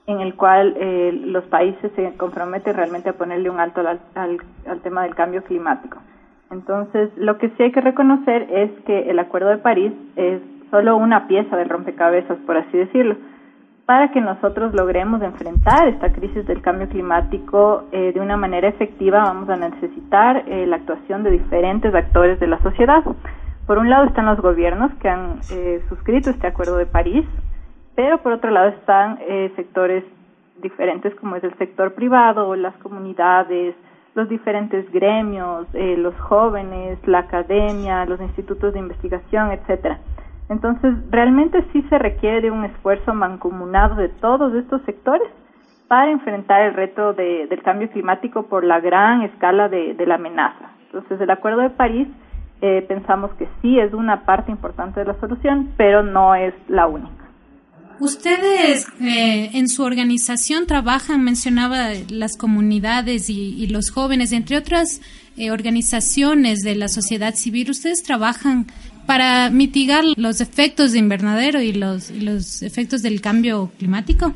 en 0.07 0.19
el 0.21 0.35
cual 0.35 0.75
eh, 0.77 1.11
los 1.25 1.43
países 1.45 1.91
se 1.95 2.13
comprometen 2.13 2.75
realmente 2.75 3.09
a 3.09 3.13
ponerle 3.13 3.49
un 3.49 3.59
alto 3.59 3.81
al, 3.81 3.99
al, 4.13 4.79
tema 4.81 5.03
del 5.03 5.15
cambio 5.15 5.43
climático. 5.43 5.97
Entonces, 6.51 7.09
lo 7.17 7.37
que 7.39 7.49
sí 7.49 7.63
hay 7.63 7.71
que 7.71 7.81
reconocer 7.81 8.47
es 8.51 8.71
que 8.85 9.09
el 9.09 9.17
Acuerdo 9.17 9.49
de 9.49 9.57
París 9.57 9.91
es 10.15 10.41
solo 10.69 10.95
una 10.97 11.27
pieza 11.27 11.57
del 11.57 11.69
rompecabezas, 11.69 12.37
por 12.45 12.57
así 12.57 12.77
decirlo 12.77 13.15
para 13.85 14.11
que 14.11 14.19
nosotros 14.19 14.73
logremos 14.73 15.21
enfrentar 15.21 15.87
esta 15.87 16.11
crisis 16.11 16.45
del 16.47 16.61
cambio 16.61 16.89
climático 16.89 17.83
eh, 17.91 18.11
de 18.13 18.19
una 18.19 18.35
manera 18.35 18.67
efectiva, 18.67 19.23
vamos 19.23 19.47
a 19.49 19.57
necesitar 19.57 20.43
eh, 20.47 20.65
la 20.65 20.77
actuación 20.77 21.23
de 21.23 21.31
diferentes 21.31 21.93
actores 21.93 22.39
de 22.39 22.47
la 22.47 22.59
sociedad. 22.63 23.03
Por 23.67 23.77
un 23.77 23.89
lado 23.89 24.05
están 24.05 24.25
los 24.25 24.41
gobiernos 24.41 24.91
que 24.95 25.09
han 25.09 25.39
eh, 25.51 25.83
suscrito 25.89 26.31
este 26.31 26.47
Acuerdo 26.47 26.77
de 26.77 26.87
París, 26.87 27.25
pero 27.95 28.17
por 28.23 28.33
otro 28.33 28.49
lado 28.51 28.69
están 28.69 29.19
sectores 29.55 30.03
diferentes 30.61 31.15
como 31.15 31.37
es 31.37 31.43
el 31.45 31.57
sector 31.57 31.93
privado, 31.93 32.53
las 32.55 32.75
comunidades, 32.77 33.73
los 34.15 34.27
diferentes 34.27 34.91
gremios, 34.91 35.65
los 35.73 36.13
jóvenes, 36.19 36.99
la 37.07 37.19
academia, 37.19 38.05
los 38.05 38.19
institutos 38.19 38.73
de 38.73 38.79
investigación, 38.79 39.51
etcétera. 39.51 39.99
Entonces, 40.49 40.93
realmente 41.09 41.65
sí 41.73 41.81
se 41.89 41.97
requiere 41.97 42.41
de 42.41 42.51
un 42.51 42.65
esfuerzo 42.65 43.13
mancomunado 43.13 43.95
de 43.95 44.09
todos 44.09 44.53
estos 44.53 44.81
sectores 44.83 45.27
para 45.87 46.11
enfrentar 46.11 46.61
el 46.61 46.73
reto 46.73 47.13
de, 47.13 47.47
del 47.47 47.61
cambio 47.63 47.89
climático 47.89 48.43
por 48.43 48.63
la 48.63 48.79
gran 48.79 49.23
escala 49.23 49.69
de, 49.69 49.95
la 50.05 50.15
amenaza. 50.15 50.71
Entonces, 50.87 51.19
el 51.21 51.29
Acuerdo 51.29 51.61
de 51.61 51.69
París 51.71 52.07
eh, 52.61 52.83
pensamos 52.87 53.31
que 53.33 53.47
sí 53.61 53.79
es 53.79 53.93
una 53.93 54.25
parte 54.25 54.51
importante 54.51 54.99
de 54.99 55.07
la 55.07 55.19
solución, 55.19 55.73
pero 55.77 56.03
no 56.03 56.35
es 56.35 56.53
la 56.67 56.87
única. 56.87 57.25
Ustedes 57.99 58.87
eh, 59.01 59.51
en 59.53 59.69
su 59.69 59.83
organización 59.83 60.67
trabajan, 60.67 61.23
mencionaba 61.23 61.89
las 62.09 62.37
comunidades 62.37 63.29
y, 63.29 63.67
los 63.67 63.89
jóvenes, 63.89 64.33
entre 64.33 64.57
otras 64.57 65.01
eh, 65.37 65.49
organizaciones 65.51 66.59
de 66.59 66.75
la 66.75 66.89
sociedad 66.89 67.35
civil. 67.35 67.69
Ustedes 67.69 68.03
trabajan 68.03 68.67
para 69.05 69.49
mitigar 69.49 70.03
los 70.17 70.41
efectos 70.41 70.93
de 70.93 70.99
invernadero 70.99 71.61
y 71.61 71.73
los, 71.73 72.11
los 72.11 72.61
efectos 72.61 73.01
del 73.01 73.21
cambio 73.21 73.69
climático? 73.77 74.33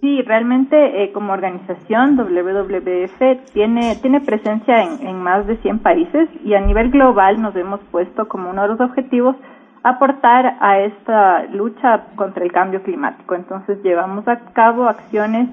Sí, 0.00 0.20
realmente 0.22 1.02
eh, 1.02 1.12
como 1.12 1.32
organización 1.32 2.16
WWF 2.16 3.52
tiene, 3.52 3.96
tiene 3.96 4.20
presencia 4.20 4.82
en, 4.82 5.06
en 5.06 5.16
más 5.16 5.46
de 5.46 5.56
100 5.58 5.78
países 5.78 6.28
y 6.44 6.54
a 6.54 6.60
nivel 6.60 6.90
global 6.90 7.40
nos 7.40 7.56
hemos 7.56 7.80
puesto 7.90 8.28
como 8.28 8.50
uno 8.50 8.62
de 8.62 8.68
los 8.68 8.80
objetivos 8.80 9.36
aportar 9.82 10.56
a 10.60 10.80
esta 10.80 11.44
lucha 11.44 12.06
contra 12.16 12.42
el 12.42 12.52
cambio 12.52 12.82
climático. 12.82 13.34
Entonces 13.34 13.82
llevamos 13.82 14.26
a 14.26 14.40
cabo 14.52 14.88
acciones 14.88 15.48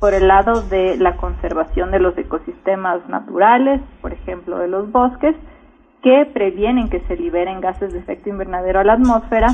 por 0.00 0.12
el 0.12 0.28
lado 0.28 0.62
de 0.62 0.96
la 0.98 1.16
conservación 1.16 1.90
de 1.90 2.00
los 2.00 2.16
ecosistemas 2.18 3.08
naturales, 3.08 3.80
por 4.02 4.12
ejemplo, 4.12 4.58
de 4.58 4.68
los 4.68 4.90
bosques, 4.92 5.34
que 6.06 6.24
previenen 6.32 6.88
que 6.88 7.00
se 7.08 7.16
liberen 7.16 7.60
gases 7.60 7.92
de 7.92 7.98
efecto 7.98 8.28
invernadero 8.28 8.78
a 8.78 8.84
la 8.84 8.92
atmósfera 8.92 9.48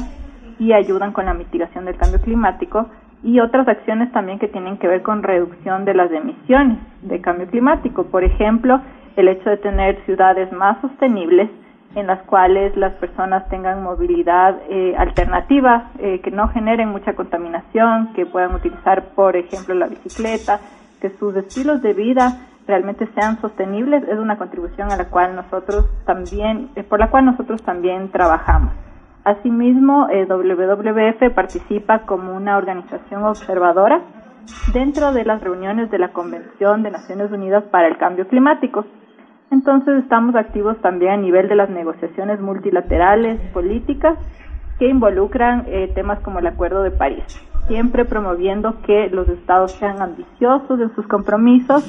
y 0.59 0.75
ayudan 0.75 1.13
con 1.13 1.25
la 1.25 1.33
mitigación 1.33 1.87
del 1.87 1.97
cambio 1.97 2.21
climático 2.21 2.91
y 3.23 3.41
otras 3.41 3.67
acciones 3.67 4.13
también 4.13 4.39
que 4.39 4.49
tienen 4.49 4.77
que 4.77 4.87
ver 4.87 5.01
con 5.01 5.23
reducción 5.23 5.87
de 5.87 5.95
las 5.95 6.13
emisiones 6.13 6.77
de 7.01 7.23
cambio 7.23 7.47
climático. 7.47 8.05
Por 8.05 8.23
ejemplo, 8.23 8.83
el 9.17 9.29
hecho 9.29 9.49
de 9.49 9.57
tener 9.57 10.05
ciudades 10.05 10.53
más 10.53 10.79
sostenibles 10.83 11.49
en 11.95 12.07
las 12.07 12.21
cuales 12.25 12.77
las 12.77 12.93
personas 12.97 13.49
tengan 13.49 13.83
movilidad 13.83 14.59
eh, 14.69 14.95
alternativa, 14.99 15.91
eh, 16.01 16.21
que 16.21 16.31
no 16.31 16.49
generen 16.49 16.91
mucha 16.91 17.15
contaminación, 17.15 18.13
que 18.13 18.27
puedan 18.27 18.55
utilizar, 18.55 19.15
por 19.15 19.37
ejemplo, 19.37 19.75
la 19.75 19.87
bicicleta, 19.87 20.61
que 21.01 21.09
sus 21.19 21.35
estilos 21.35 21.81
de 21.81 21.95
vida 21.95 22.52
realmente 22.67 23.09
sean 23.15 23.41
sostenibles 23.41 24.05
es 24.09 24.19
una 24.19 24.39
contribución 24.39 24.93
a 24.93 24.97
la 24.97 25.07
cual 25.07 25.35
nosotros 25.37 25.87
también, 26.05 26.71
eh, 26.77 26.83
por 26.83 27.01
la 27.01 27.11
cual 27.11 27.25
nosotros 27.25 27.63
también 27.63 28.11
trabajamos. 28.11 28.73
Asimismo, 29.25 30.09
eh, 30.11 30.27
WWF 30.27 31.33
participa 31.35 32.01
como 32.01 32.35
una 32.35 32.57
organización 32.57 33.25
observadora 33.25 34.01
dentro 34.73 35.13
de 35.13 35.25
las 35.25 35.41
reuniones 35.41 35.91
de 35.91 35.99
la 35.99 36.09
Convención 36.09 36.83
de 36.83 36.91
Naciones 36.91 37.31
Unidas 37.31 37.63
para 37.65 37.87
el 37.87 37.99
Cambio 37.99 38.27
Climático. 38.27 38.85
Entonces 39.51 40.03
estamos 40.03 40.35
activos 40.35 40.81
también 40.81 41.13
a 41.13 41.17
nivel 41.17 41.49
de 41.49 41.55
las 41.55 41.71
negociaciones 41.71 42.41
multilaterales, 42.41 43.39
políticas, 43.53 44.19
que 44.79 44.89
involucran 44.89 45.65
eh, 45.69 45.93
temas 45.95 46.19
como 46.21 46.41
el 46.41 46.47
Acuerdo 46.47 46.83
de 46.83 46.91
París, 46.91 47.25
siempre 47.69 48.05
promoviendo 48.05 48.81
que 48.83 49.09
los 49.11 49.29
estados 49.29 49.73
sean 49.73 50.01
ambiciosos 50.01 50.81
en 50.81 50.93
sus 50.97 51.07
compromisos 51.07 51.85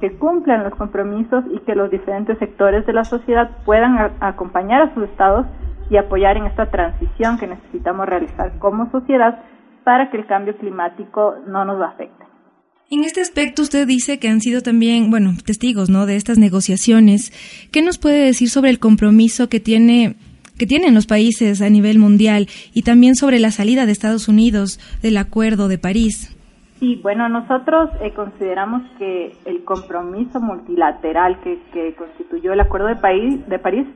que 0.00 0.16
cumplan 0.18 0.64
los 0.64 0.74
compromisos 0.74 1.44
y 1.52 1.58
que 1.60 1.74
los 1.74 1.90
diferentes 1.90 2.38
sectores 2.38 2.86
de 2.86 2.92
la 2.92 3.04
sociedad 3.04 3.50
puedan 3.64 3.98
acompañar 4.20 4.82
a 4.82 4.94
sus 4.94 5.04
estados 5.04 5.46
y 5.90 5.96
apoyar 5.96 6.36
en 6.36 6.46
esta 6.46 6.70
transición 6.70 7.38
que 7.38 7.46
necesitamos 7.46 8.06
realizar 8.06 8.58
como 8.58 8.90
sociedad 8.90 9.42
para 9.84 10.10
que 10.10 10.16
el 10.16 10.26
cambio 10.26 10.56
climático 10.56 11.34
no 11.46 11.64
nos 11.64 11.80
afecte. 11.82 12.24
En 12.88 13.02
este 13.02 13.20
aspecto 13.20 13.62
usted 13.62 13.86
dice 13.86 14.18
que 14.18 14.28
han 14.28 14.40
sido 14.40 14.62
también, 14.62 15.10
bueno, 15.10 15.32
testigos, 15.44 15.90
¿no? 15.90 16.06
De 16.06 16.14
estas 16.14 16.38
negociaciones. 16.38 17.32
¿Qué 17.72 17.82
nos 17.82 17.98
puede 17.98 18.24
decir 18.24 18.48
sobre 18.48 18.70
el 18.70 18.78
compromiso 18.78 19.48
que 19.48 19.60
tiene 19.60 20.16
que 20.56 20.66
tienen 20.66 20.94
los 20.94 21.06
países 21.06 21.60
a 21.60 21.68
nivel 21.68 21.98
mundial 21.98 22.48
y 22.72 22.82
también 22.82 23.14
sobre 23.14 23.40
la 23.40 23.50
salida 23.50 23.84
de 23.84 23.92
Estados 23.92 24.28
Unidos 24.28 24.80
del 25.02 25.18
Acuerdo 25.18 25.68
de 25.68 25.78
París? 25.78 26.35
Sí, 26.78 27.00
bueno, 27.02 27.28
nosotros 27.30 27.88
eh, 28.02 28.12
consideramos 28.12 28.82
que 28.98 29.34
el 29.46 29.64
compromiso 29.64 30.40
multilateral 30.40 31.40
que, 31.40 31.58
que 31.72 31.94
constituyó 31.94 32.52
el 32.52 32.60
Acuerdo 32.60 32.88
de, 32.88 32.96
París, 32.96 33.86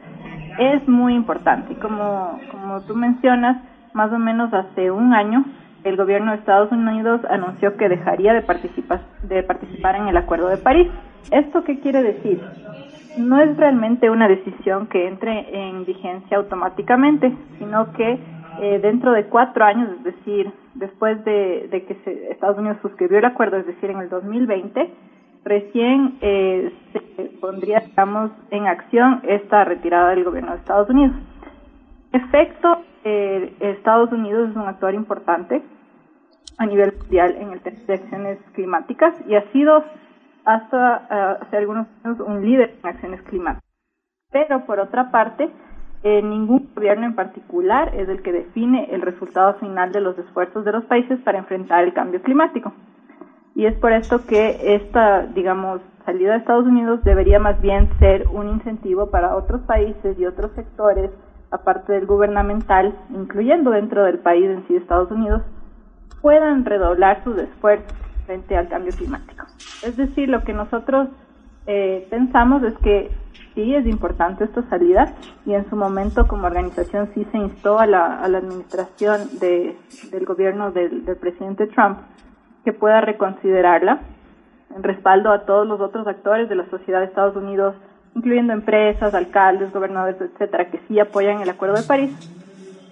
es 0.58 0.88
muy 0.88 1.14
importante. 1.14 1.74
Como, 1.74 2.40
como 2.50 2.80
tú 2.82 2.94
mencionas, 2.94 3.62
más 3.92 4.10
o 4.12 4.18
menos 4.18 4.52
hace 4.54 4.90
un 4.90 5.12
año 5.12 5.44
el 5.84 5.96
gobierno 5.96 6.32
de 6.32 6.38
Estados 6.38 6.72
Unidos 6.72 7.20
anunció 7.28 7.76
que 7.76 7.88
dejaría 7.88 8.32
de 8.32 8.42
participar, 8.42 9.00
de 9.22 9.42
participar 9.42 9.96
en 9.96 10.08
el 10.08 10.16
Acuerdo 10.16 10.48
de 10.48 10.56
París. 10.56 10.88
¿Esto 11.30 11.64
qué 11.64 11.80
quiere 11.80 12.02
decir? 12.02 12.40
No 13.18 13.40
es 13.40 13.56
realmente 13.56 14.08
una 14.08 14.28
decisión 14.28 14.86
que 14.86 15.06
entre 15.06 15.68
en 15.68 15.84
vigencia 15.84 16.38
automáticamente, 16.38 17.34
sino 17.58 17.92
que 17.92 18.18
eh, 18.60 18.78
dentro 18.80 19.12
de 19.12 19.24
cuatro 19.24 19.64
años, 19.64 19.90
es 19.98 20.04
decir, 20.04 20.52
después 20.74 21.24
de, 21.24 21.68
que 21.70 22.30
Estados 22.30 22.58
Unidos 22.58 22.78
suscribió 22.82 23.18
el 23.18 23.24
acuerdo, 23.24 23.56
es 23.56 23.66
decir, 23.66 23.90
en 23.90 23.98
el 23.98 24.08
2020, 24.08 24.90
recién 25.44 26.18
eh, 26.20 26.72
se 26.92 27.00
pondría, 27.40 27.80
digamos, 27.80 28.30
en 28.50 28.66
acción 28.66 29.20
esta 29.24 29.64
retirada 29.64 30.10
del 30.10 30.24
gobierno 30.24 30.52
de 30.52 30.58
Estados 30.58 30.90
Unidos. 30.90 31.16
En 32.12 32.20
efecto, 32.20 32.82
eh, 33.04 33.54
Estados 33.60 34.12
Unidos 34.12 34.50
es 34.50 34.56
un 34.56 34.68
actor 34.68 34.94
importante 34.94 35.62
a 36.58 36.66
nivel 36.66 36.92
mundial 36.98 37.36
en 37.38 37.52
el 37.52 37.60
tema 37.60 37.78
de 37.86 37.94
acciones 37.94 38.38
climáticas 38.52 39.14
y 39.26 39.34
ha 39.34 39.50
sido 39.52 39.82
hasta 40.44 41.36
hace 41.40 41.56
algunos 41.56 41.86
años 42.04 42.20
un 42.20 42.44
líder 42.44 42.76
en 42.82 42.88
acciones 42.88 43.22
climáticas. 43.22 43.70
Pero 44.30 44.64
por 44.66 44.78
otra 44.78 45.10
parte, 45.10 45.50
eh, 46.02 46.22
ningún 46.22 46.70
gobierno 46.74 47.06
en 47.06 47.14
particular 47.14 47.94
es 47.94 48.08
el 48.08 48.22
que 48.22 48.32
define 48.32 48.88
el 48.90 49.02
resultado 49.02 49.54
final 49.54 49.92
de 49.92 50.00
los 50.00 50.18
esfuerzos 50.18 50.64
de 50.64 50.72
los 50.72 50.84
países 50.84 51.18
para 51.20 51.38
enfrentar 51.38 51.84
el 51.84 51.92
cambio 51.92 52.22
climático. 52.22 52.72
Y 53.54 53.66
es 53.66 53.74
por 53.74 53.92
esto 53.92 54.24
que 54.26 54.76
esta, 54.76 55.26
digamos, 55.26 55.82
salida 56.06 56.32
de 56.32 56.38
Estados 56.38 56.66
Unidos 56.66 57.04
debería 57.04 57.38
más 57.38 57.60
bien 57.60 57.90
ser 57.98 58.26
un 58.28 58.48
incentivo 58.48 59.10
para 59.10 59.36
otros 59.36 59.60
países 59.62 60.18
y 60.18 60.24
otros 60.24 60.52
sectores, 60.54 61.10
aparte 61.50 61.92
del 61.92 62.06
gubernamental, 62.06 62.96
incluyendo 63.10 63.70
dentro 63.70 64.04
del 64.04 64.18
país 64.18 64.46
en 64.46 64.66
sí 64.66 64.76
Estados 64.76 65.10
Unidos, 65.10 65.42
puedan 66.22 66.64
redoblar 66.64 67.22
sus 67.24 67.36
esfuerzos 67.38 67.92
frente 68.24 68.56
al 68.56 68.68
cambio 68.68 68.92
climático. 68.96 69.44
Es 69.82 69.96
decir, 69.96 70.28
lo 70.28 70.44
que 70.44 70.52
nosotros 70.54 71.08
eh, 71.66 72.06
pensamos 72.08 72.62
es 72.62 72.74
que 72.78 73.10
sí 73.54 73.74
es 73.74 73.86
importante 73.86 74.44
esta 74.44 74.62
salida 74.68 75.14
y 75.46 75.54
en 75.54 75.68
su 75.68 75.76
momento 75.76 76.26
como 76.26 76.46
organización 76.46 77.10
sí 77.14 77.26
se 77.32 77.38
instó 77.38 77.78
a 77.78 77.86
la, 77.86 78.16
a 78.16 78.28
la 78.28 78.38
administración 78.38 79.38
de, 79.40 79.76
del 80.10 80.24
gobierno 80.24 80.70
del, 80.72 81.04
del 81.04 81.16
presidente 81.16 81.66
Trump 81.68 81.98
que 82.64 82.72
pueda 82.72 83.00
reconsiderarla 83.00 84.00
en 84.74 84.82
respaldo 84.82 85.32
a 85.32 85.44
todos 85.44 85.66
los 85.66 85.80
otros 85.80 86.06
actores 86.06 86.48
de 86.48 86.54
la 86.54 86.68
sociedad 86.70 87.00
de 87.00 87.06
Estados 87.06 87.36
Unidos, 87.36 87.74
incluyendo 88.14 88.52
empresas, 88.52 89.14
alcaldes, 89.14 89.72
gobernadores, 89.72 90.20
etcétera, 90.20 90.70
que 90.70 90.80
sí 90.86 91.00
apoyan 91.00 91.40
el 91.40 91.50
Acuerdo 91.50 91.76
de 91.76 91.82
París. 91.82 92.12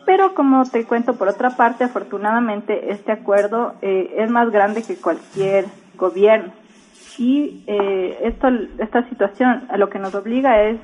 Pero 0.05 0.35
como 0.35 0.65
te 0.65 0.85
cuento 0.87 1.17
por 1.17 1.29
otra 1.29 1.51
parte, 1.51 1.85
afortunadamente 1.85 2.91
este 2.91 3.13
acuerdo 3.13 3.75
eh, 3.83 4.15
es 4.17 4.31
más 4.31 4.51
grande 4.51 4.83
que 4.83 4.97
cualquier 4.97 5.67
gobierno 5.97 6.53
Y 7.19 7.65
eh, 7.67 8.19
esto, 8.23 8.49
esta 8.79 9.09
situación 9.09 9.65
a 9.69 9.77
lo 9.77 9.91
que 9.91 9.99
nos 9.99 10.15
obliga 10.15 10.63
es 10.63 10.79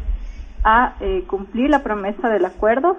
a 0.65 0.95
eh, 1.01 1.25
cumplir 1.27 1.71
la 1.71 1.83
promesa 1.83 2.29
del 2.29 2.45
acuerdo 2.45 2.97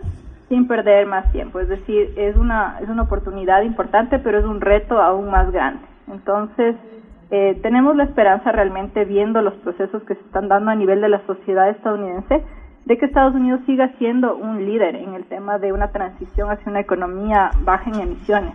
sin 0.50 0.68
perder 0.68 1.06
más 1.08 1.32
tiempo. 1.32 1.60
Es 1.60 1.68
decir, 1.68 2.14
es 2.16 2.36
una, 2.36 2.80
es 2.82 2.88
una 2.88 3.04
oportunidad 3.04 3.64
importante, 3.64 4.20
pero 4.20 4.40
es 4.40 4.46
un 4.46 4.62
reto 4.62 5.02
aún 5.02 5.30
más 5.30 5.52
grande. 5.52 5.82
Entonces, 6.08 6.76
eh, 7.32 7.60
tenemos 7.64 7.96
la 7.96 8.04
esperanza 8.04 8.52
realmente 8.52 9.04
viendo 9.04 9.42
los 9.42 9.56
procesos 9.56 10.04
que 10.04 10.16
se 10.16 10.22
están 10.22 10.48
dando 10.48 10.72
a 10.72 10.76
nivel 10.76 11.02
de 11.02 11.10
la 11.10 11.26
sociedad 11.26 11.70
estadounidense 11.70 12.44
de 12.86 12.98
que 12.98 13.06
Estados 13.06 13.34
Unidos 13.34 13.62
siga 13.66 13.92
siendo 13.98 14.36
un 14.36 14.64
líder 14.64 14.96
en 14.96 15.16
el 15.16 15.26
tema 15.26 15.58
de 15.58 15.74
una 15.74 15.92
transición 15.92 16.52
hacia 16.52 16.70
una 16.70 16.82
economía 16.82 17.50
baja 17.64 17.90
en 17.90 18.00
emisiones. 18.00 18.54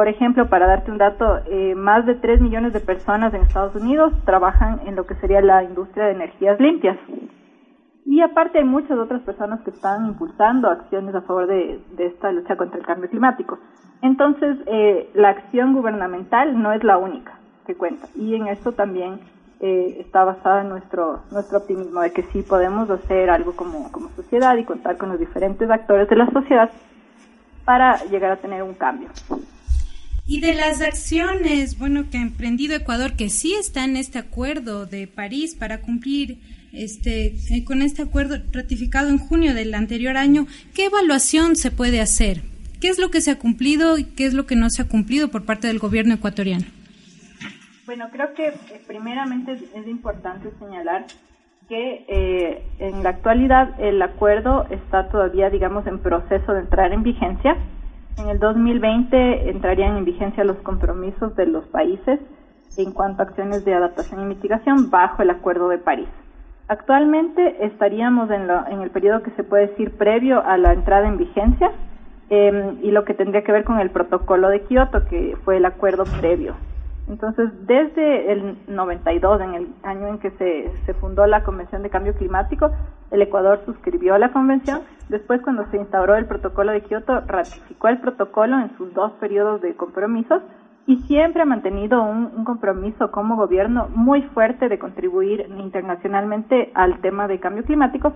Por 0.00 0.08
ejemplo, 0.08 0.48
para 0.48 0.66
darte 0.66 0.90
un 0.90 0.96
dato, 0.96 1.40
eh, 1.44 1.74
más 1.74 2.06
de 2.06 2.14
3 2.14 2.40
millones 2.40 2.72
de 2.72 2.80
personas 2.80 3.34
en 3.34 3.42
Estados 3.42 3.74
Unidos 3.74 4.14
trabajan 4.24 4.80
en 4.86 4.96
lo 4.96 5.04
que 5.04 5.14
sería 5.16 5.42
la 5.42 5.62
industria 5.62 6.06
de 6.06 6.12
energías 6.12 6.58
limpias. 6.58 6.96
Y 8.06 8.22
aparte 8.22 8.56
hay 8.56 8.64
muchas 8.64 8.98
otras 8.98 9.20
personas 9.20 9.60
que 9.60 9.68
están 9.68 10.06
impulsando 10.06 10.70
acciones 10.70 11.14
a 11.14 11.20
favor 11.20 11.48
de, 11.48 11.82
esta 11.98 12.32
lucha 12.32 12.56
contra 12.56 12.78
el 12.78 12.86
cambio 12.86 13.10
climático. 13.10 13.58
Entonces, 14.00 14.56
eh, 14.68 15.10
la 15.12 15.28
acción 15.28 15.74
gubernamental 15.74 16.62
no 16.62 16.72
es 16.72 16.82
la 16.82 16.96
única 16.96 17.38
que 17.66 17.74
cuenta. 17.74 18.08
Y 18.14 18.34
en 18.36 18.46
esto 18.46 18.72
también 18.72 19.20
eh, 19.60 19.98
está 20.00 20.24
basada 20.24 20.64
nuestro, 20.64 21.24
nuestro 21.30 21.58
optimismo 21.58 22.00
de 22.00 22.10
que 22.10 22.22
sí 22.32 22.40
podemos 22.40 22.88
hacer 22.88 23.28
algo 23.28 23.54
como, 23.54 23.92
como 23.92 24.08
sociedad 24.16 24.56
y 24.56 24.64
contar 24.64 24.96
con 24.96 25.10
los 25.10 25.18
diferentes 25.18 25.68
actores 25.68 26.08
de 26.08 26.16
la 26.16 26.30
sociedad 26.30 26.70
para 27.66 28.02
llegar 28.04 28.32
a 28.32 28.36
tener 28.36 28.62
un 28.62 28.72
cambio. 28.72 29.10
Y 30.30 30.40
de 30.40 30.54
las 30.54 30.80
acciones, 30.80 31.76
bueno, 31.76 32.08
que 32.08 32.18
ha 32.18 32.22
emprendido 32.22 32.76
Ecuador, 32.76 33.14
que 33.14 33.30
sí 33.30 33.52
está 33.54 33.84
en 33.84 33.96
este 33.96 34.20
acuerdo 34.20 34.86
de 34.86 35.08
París 35.08 35.56
para 35.56 35.80
cumplir 35.80 36.38
este, 36.72 37.34
eh, 37.50 37.64
con 37.64 37.82
este 37.82 38.02
acuerdo 38.02 38.36
ratificado 38.52 39.08
en 39.08 39.18
junio 39.18 39.54
del 39.54 39.74
anterior 39.74 40.16
año, 40.16 40.46
¿qué 40.72 40.84
evaluación 40.84 41.56
se 41.56 41.72
puede 41.72 42.00
hacer? 42.00 42.42
¿Qué 42.80 42.86
es 42.86 43.00
lo 43.00 43.10
que 43.10 43.20
se 43.20 43.32
ha 43.32 43.40
cumplido 43.40 43.98
y 43.98 44.04
qué 44.04 44.24
es 44.24 44.32
lo 44.32 44.46
que 44.46 44.54
no 44.54 44.70
se 44.70 44.82
ha 44.82 44.88
cumplido 44.88 45.32
por 45.32 45.44
parte 45.44 45.66
del 45.66 45.80
gobierno 45.80 46.14
ecuatoriano? 46.14 46.66
Bueno, 47.84 48.08
creo 48.12 48.32
que 48.34 48.46
eh, 48.46 48.80
primeramente 48.86 49.54
es 49.54 49.88
importante 49.88 50.48
señalar 50.60 51.06
que 51.68 52.04
eh, 52.06 52.62
en 52.78 53.02
la 53.02 53.10
actualidad 53.10 53.74
el 53.80 54.00
acuerdo 54.00 54.68
está 54.70 55.08
todavía, 55.08 55.50
digamos, 55.50 55.88
en 55.88 55.98
proceso 55.98 56.52
de 56.52 56.60
entrar 56.60 56.92
en 56.92 57.02
vigencia. 57.02 57.56
En 58.20 58.28
el 58.28 58.38
2020 58.38 59.48
entrarían 59.48 59.96
en 59.96 60.04
vigencia 60.04 60.44
los 60.44 60.58
compromisos 60.58 61.34
de 61.36 61.46
los 61.46 61.64
países 61.68 62.20
en 62.76 62.92
cuanto 62.92 63.22
a 63.22 63.24
acciones 63.24 63.64
de 63.64 63.72
adaptación 63.72 64.20
y 64.20 64.24
mitigación 64.26 64.90
bajo 64.90 65.22
el 65.22 65.30
Acuerdo 65.30 65.70
de 65.70 65.78
París. 65.78 66.08
Actualmente 66.68 67.64
estaríamos 67.64 68.30
en, 68.30 68.42
en 68.50 68.82
el 68.82 68.90
periodo 68.90 69.22
que 69.22 69.30
se 69.32 69.42
puede 69.42 69.68
decir 69.68 69.96
previo 69.96 70.44
a 70.44 70.58
la 70.58 70.74
entrada 70.74 71.08
en 71.08 71.16
vigencia 71.16 71.72
em, 72.28 72.76
y 72.82 72.90
lo 72.90 73.06
que 73.06 73.14
tendría 73.14 73.42
que 73.42 73.52
ver 73.52 73.64
con 73.64 73.80
el 73.80 73.88
protocolo 73.88 74.50
de 74.50 74.64
Kioto, 74.64 75.06
que 75.06 75.36
fue 75.44 75.56
el 75.56 75.64
acuerdo 75.64 76.04
previo. 76.04 76.56
Entonces, 77.10 77.50
desde 77.66 78.30
el 78.30 78.56
92, 78.68 79.40
en 79.40 79.54
el 79.54 79.68
año 79.82 80.06
en 80.06 80.18
que 80.20 80.30
se, 80.30 80.94
fundó 80.94 81.26
la 81.26 81.42
Convención 81.42 81.82
de 81.82 81.90
Cambio 81.90 82.14
Climático, 82.14 82.70
el 83.10 83.20
Ecuador 83.20 83.60
suscribió 83.66 84.16
la 84.16 84.32
convención. 84.32 84.82
Después, 85.08 85.42
cuando 85.42 85.66
se 85.72 85.76
instauró 85.76 86.14
el 86.14 86.26
protocolo 86.26 86.70
de 86.70 86.82
Kioto, 86.82 87.20
ratificó 87.26 87.88
el 87.88 87.98
protocolo 87.98 88.60
en 88.60 88.76
sus 88.76 88.94
dos 88.94 89.10
periodos 89.14 89.60
de 89.60 89.74
compromisos 89.74 90.40
y 90.86 90.98
siempre 91.08 91.42
ha 91.42 91.46
mantenido 91.46 92.00
un, 92.00 92.44
compromiso 92.44 93.10
como 93.10 93.34
gobierno 93.34 93.88
muy 93.92 94.22
fuerte 94.22 94.68
de 94.68 94.78
contribuir 94.78 95.46
internacionalmente 95.58 96.70
al 96.74 97.00
tema 97.00 97.26
de 97.26 97.40
cambio 97.40 97.64
climático 97.64 98.12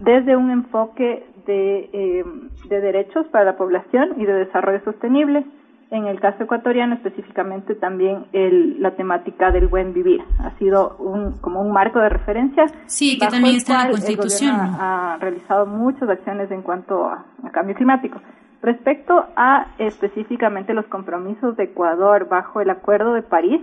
desde 0.00 0.36
un 0.36 0.50
enfoque 0.50 1.24
de, 1.46 1.90
eh, 1.92 2.24
de 2.68 2.80
derechos 2.80 3.26
para 3.28 3.44
la 3.44 3.56
población 3.56 4.14
y 4.16 4.24
de 4.26 4.32
desarrollo 4.32 4.82
sostenible. 4.84 5.46
En 5.94 6.08
el 6.08 6.18
caso 6.18 6.42
ecuatoriano 6.42 6.96
específicamente 6.96 7.76
también 7.76 8.26
el, 8.32 8.82
la 8.82 8.96
temática 8.96 9.52
del 9.52 9.68
buen 9.68 9.94
vivir 9.94 10.24
ha 10.40 10.50
sido 10.58 10.96
un, 10.98 11.38
como 11.38 11.60
un 11.60 11.70
marco 11.70 12.00
de 12.00 12.08
referencia. 12.08 12.64
Sí, 12.86 13.16
que 13.16 13.28
también 13.28 13.54
está 13.54 13.74
en 13.74 13.78
la 13.78 13.90
Constitución. 13.92 14.56
ha, 14.56 15.18
realizado 15.20 15.66
muchas 15.66 16.08
acciones 16.08 16.50
en 16.50 16.62
cuanto 16.62 17.06
a 17.06 17.24
cambio 17.52 17.76
climático. 17.76 18.20
Respecto 18.60 19.24
a 19.36 19.68
específicamente 19.78 20.74
los 20.74 20.84
compromisos 20.86 21.56
de 21.56 21.62
Ecuador 21.62 22.28
bajo 22.28 22.60
el 22.60 22.70
Acuerdo 22.70 23.12
de 23.12 23.22
París, 23.22 23.60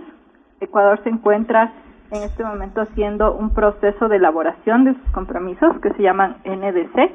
Ecuador 0.58 1.02
se 1.02 1.10
encuentra 1.10 1.74
en 2.12 2.22
este 2.22 2.42
momento 2.44 2.80
haciendo 2.80 3.34
un 3.34 3.50
proceso 3.50 4.08
de 4.08 4.16
elaboración 4.16 4.84
de 4.84 4.94
sus 4.94 5.12
compromisos 5.12 5.78
que 5.82 5.90
se 5.90 6.02
llaman 6.02 6.38
NDC, 6.46 7.12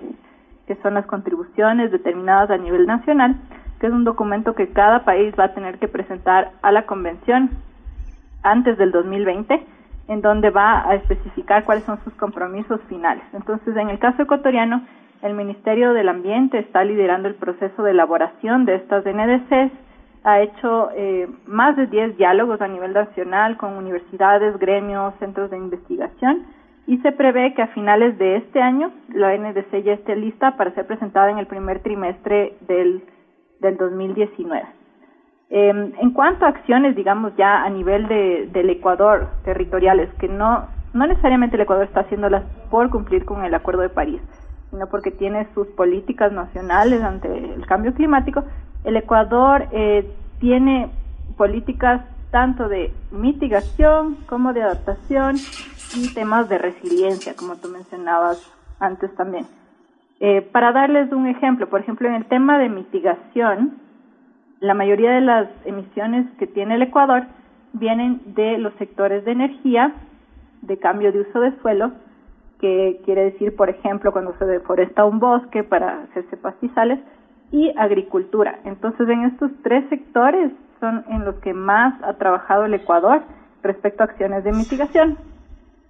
que 0.67 0.75
son 0.84 0.93
las 0.93 1.08
contribuciones 1.08 1.91
determinadas 1.91 2.51
a 2.51 2.58
nivel 2.58 2.86
nacional, 2.86 3.36
que 3.79 3.87
es 3.87 3.93
un 3.93 4.03
documento 4.03 4.55
que 4.55 4.69
cada 4.69 5.03
país 5.03 5.33
va 5.39 5.45
a 5.45 5.53
tener 5.53 5.79
que 5.79 5.87
presentar 5.87 6.51
a 6.61 6.71
la 6.71 6.85
convención 6.85 7.51
antes 8.43 8.77
del 8.77 8.91
2020, 8.91 9.63
en 10.07 10.21
donde 10.21 10.49
va 10.49 10.89
a 10.89 10.95
especificar 10.95 11.65
cuáles 11.65 11.83
son 11.83 11.99
sus 12.03 12.13
compromisos 12.15 12.79
finales. 12.87 13.23
Entonces, 13.33 13.75
en 13.75 13.89
el 13.89 13.99
caso 13.99 14.23
ecuatoriano, 14.23 14.81
el 15.21 15.33
Ministerio 15.33 15.93
del 15.93 16.09
Ambiente 16.09 16.59
está 16.59 16.83
liderando 16.83 17.27
el 17.27 17.35
proceso 17.35 17.83
de 17.83 17.91
elaboración 17.91 18.65
de 18.65 18.75
estas 18.75 19.03
NDCs. 19.05 19.71
Ha 20.23 20.41
hecho 20.41 20.89
eh, 20.95 21.27
más 21.45 21.75
de 21.75 21.87
10 21.87 22.17
diálogos 22.17 22.61
a 22.61 22.67
nivel 22.67 22.93
nacional 22.93 23.57
con 23.57 23.73
universidades, 23.73 24.57
gremios, 24.59 25.13
centros 25.19 25.49
de 25.49 25.57
investigación 25.57 26.45
y 26.87 26.97
se 26.99 27.11
prevé 27.11 27.53
que 27.53 27.61
a 27.61 27.67
finales 27.67 28.17
de 28.17 28.37
este 28.37 28.61
año 28.61 28.91
la 29.13 29.37
NDC 29.37 29.83
ya 29.83 29.93
esté 29.93 30.15
lista 30.15 30.55
para 30.55 30.71
ser 30.71 30.87
presentada 30.87 31.29
en 31.29 31.37
el 31.37 31.45
primer 31.45 31.81
trimestre 31.81 32.55
del, 32.61 33.03
del 33.60 33.78
2019. 33.78 34.65
Eh, 35.50 35.70
en 35.70 36.12
cuanto 36.12 36.46
a 36.46 36.50
acciones, 36.50 36.96
digamos, 36.96 37.36
ya 37.38 37.63
a 37.63 37.70
nivel 37.70 38.08
de, 38.08 38.50
del 38.52 38.70
Ecuador 38.70 39.28
territoriales, 39.46 40.10
que 40.20 40.28
no, 40.28 40.67
no 40.93 41.08
necesariamente 41.08 41.56
el 41.56 41.62
Ecuador 41.62 41.86
está 41.86 42.02
haciéndolas 42.02 42.43
por 42.70 42.89
cumplir 42.89 43.24
con 43.24 43.46
el 43.46 43.54
Acuerdo 43.54 43.82
de 43.82 43.89
París, 43.89 44.22
sino 44.72 44.88
porque 44.88 45.12
tiene 45.12 45.48
sus 45.54 45.67
políticas 45.67 46.32
nacionales 46.34 47.02
ante 47.02 47.28
el 47.54 47.65
cambio 47.65 47.93
climático, 47.93 48.43
el 48.84 48.98
Ecuador 48.98 49.67
eh, 49.72 50.10
tiene 50.39 50.89
políticas 51.38 52.02
tanto 52.32 52.67
de 52.67 52.93
mitigación 53.12 54.15
como 54.28 54.54
de 54.54 54.63
adaptación 54.63 55.36
y 55.96 56.13
temas 56.13 56.50
de 56.50 56.58
resiliencia, 56.58 57.36
como 57.36 57.56
tú 57.56 57.70
mencionabas 57.70 58.52
antes 58.80 59.15
también. 59.15 59.46
Eh, 60.19 60.41
para 60.41 60.71
darles 60.71 61.12
un 61.12 61.27
ejemplo, 61.27 61.69
por 61.69 61.82
ejemplo, 61.82 62.08
en 62.08 62.15
el 62.15 62.25
tema 62.25 62.58
de 62.58 62.69
mitigación, 62.69 63.77
la 64.60 64.73
mayoría 64.73 65.12
de 65.12 65.21
las 65.21 65.47
emisiones 65.65 66.25
que 66.39 66.47
tiene 66.47 66.75
el 66.75 66.82
Ecuador 66.82 67.23
vienen 67.73 68.21
de 68.25 68.58
los 68.58 68.73
sectores 68.75 69.23
de 69.25 69.32
energía, 69.32 69.93
de 70.62 70.77
cambio 70.77 71.12
de 71.12 71.21
uso 71.21 71.39
de 71.39 71.56
suelo 71.62 71.91
que 72.60 73.01
quiere 73.06 73.25
decir, 73.25 73.56
por 73.56 73.69
ejemplo, 73.69 74.12
cuando 74.12 74.36
se 74.39 74.45
deforesta 74.45 75.06
un 75.06 75.19
bosque 75.19 75.63
para 75.63 76.01
hacerse 76.01 76.38
pastizales, 76.38 76.99
y 77.51 77.71
agricultura. 77.77 78.60
Entonces, 78.65 79.08
en 79.10 79.23
estos 79.25 79.51
tres 79.63 79.88
sectores 79.89 80.51
son 80.80 81.06
en 81.10 81.25
los 81.25 81.36
que 81.36 81.53
más 81.53 81.93
ha 82.03 82.13
trabajado 82.13 82.65
el 82.65 82.73
Ecuador 82.73 83.21
respecto 83.63 84.03
a 84.03 84.08
acciones 84.08 84.43
de 84.43 84.51
mitigación. 84.51 85.17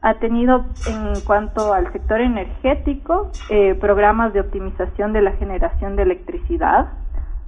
Ha 0.02 0.16
tenido, 0.20 0.66
en 0.88 1.20
cuanto 1.26 1.74
al 1.74 1.92
sector 1.92 2.22
energético, 2.22 3.32
eh, 3.50 3.76
programas 3.76 4.34
de 4.34 4.42
optimización 4.42 5.14
de 5.14 5.22
la 5.22 5.32
generación 5.34 5.96
de 5.96 6.04
electricidad. 6.04 6.90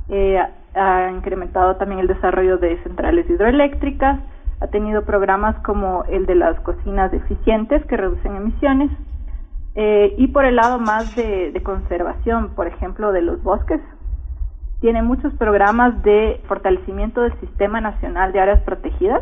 Eh, 0.09 0.39
ha 0.75 1.11
incrementado 1.11 1.75
también 1.75 1.99
el 1.99 2.07
desarrollo 2.07 2.57
de 2.57 2.81
centrales 2.83 3.29
hidroeléctricas. 3.29 4.19
Ha 4.61 4.67
tenido 4.67 5.05
programas 5.05 5.55
como 5.63 6.03
el 6.05 6.25
de 6.25 6.35
las 6.35 6.59
cocinas 6.61 7.13
eficientes 7.13 7.85
que 7.85 7.97
reducen 7.97 8.35
emisiones 8.35 8.91
eh, 9.75 10.13
y 10.17 10.27
por 10.27 10.45
el 10.45 10.55
lado 10.55 10.79
más 10.79 11.15
de, 11.15 11.57
conservación, 11.63 12.49
por 12.55 12.67
ejemplo, 12.67 13.11
de 13.11 13.21
los 13.21 13.41
bosques, 13.43 13.79
tiene 14.81 15.01
muchos 15.01 15.33
programas 15.35 16.03
de 16.03 16.41
fortalecimiento 16.47 17.21
del 17.21 17.39
Sistema 17.39 17.79
Nacional 17.79 18.31
de 18.31 18.39
Áreas 18.39 18.61
Protegidas. 18.61 19.21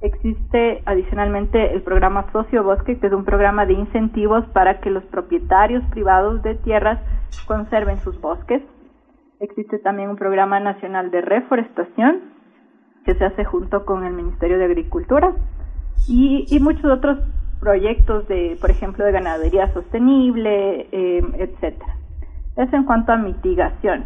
Existe 0.00 0.82
adicionalmente 0.86 1.74
el 1.74 1.82
programa 1.82 2.30
Socio 2.30 2.62
Bosque, 2.62 2.98
que 2.98 3.08
es 3.08 3.12
un 3.12 3.24
programa 3.24 3.66
de 3.66 3.72
incentivos 3.72 4.44
para 4.52 4.80
que 4.80 4.90
los 4.90 5.02
propietarios 5.04 5.82
privados 5.90 6.42
de 6.42 6.54
tierras 6.54 7.00
conserven 7.46 7.98
sus 8.00 8.20
bosques. 8.20 8.62
Existe 9.40 9.78
también 9.78 10.10
un 10.10 10.16
programa 10.16 10.60
nacional 10.60 11.10
de 11.10 11.20
reforestación 11.20 12.20
que 13.04 13.14
se 13.14 13.24
hace 13.24 13.44
junto 13.44 13.84
con 13.84 14.04
el 14.04 14.12
Ministerio 14.12 14.58
de 14.58 14.66
Agricultura 14.66 15.32
y, 16.06 16.58
muchos 16.60 16.84
otros 16.84 17.18
proyectos 17.58 18.28
de, 18.28 18.56
por 18.60 18.70
ejemplo, 18.70 19.04
de 19.04 19.12
ganadería 19.12 19.72
sostenible, 19.72 20.88
eh, 20.92 21.22
etcétera. 21.38 21.96
Eso 22.56 22.76
en 22.76 22.84
cuanto 22.84 23.12
a 23.12 23.16
mitigación. 23.16 24.04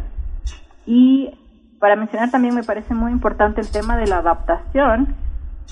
Y 0.85 1.37
para 1.79 1.95
mencionar 1.95 2.31
también 2.31 2.55
me 2.55 2.63
parece 2.63 2.93
muy 2.93 3.11
importante 3.11 3.61
el 3.61 3.71
tema 3.71 3.97
de 3.97 4.07
la 4.07 4.17
adaptación, 4.17 5.15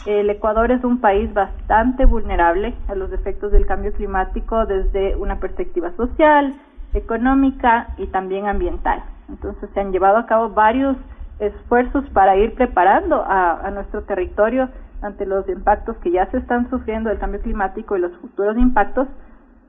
El 0.06 0.30
Ecuador 0.30 0.72
es 0.72 0.84
un 0.84 1.00
país 1.00 1.32
bastante 1.34 2.06
vulnerable 2.06 2.74
a 2.88 2.96
los 2.96 3.12
efectos 3.12 3.52
del 3.52 3.68
cambio 3.68 3.94
climático 3.94 4.66
desde 4.66 5.16
una 5.16 5.40
perspectiva 5.40 5.92
social, 5.96 6.56
económica 6.94 7.90
y 7.98 8.08
también 8.08 8.48
ambiental. 8.48 9.04
Entonces 9.30 9.70
se 9.74 9.80
han 9.80 9.92
llevado 9.92 10.18
a 10.18 10.26
cabo 10.26 10.50
varios 10.50 10.98
esfuerzos 11.40 12.04
para 12.12 12.36
ir 12.36 12.54
preparando 12.56 13.24
a, 13.26 13.70
nuestro 13.72 14.04
territorio 14.04 14.70
ante 15.02 15.26
los 15.26 15.48
impactos 15.50 15.98
que 15.98 16.12
ya 16.12 16.30
se 16.32 16.38
están 16.38 16.70
sufriendo 16.70 17.10
del 17.10 17.20
cambio 17.20 17.42
climático 17.42 17.98
y 17.98 18.02
los 18.02 18.16
futuros 18.18 18.58
impactos, 18.58 19.08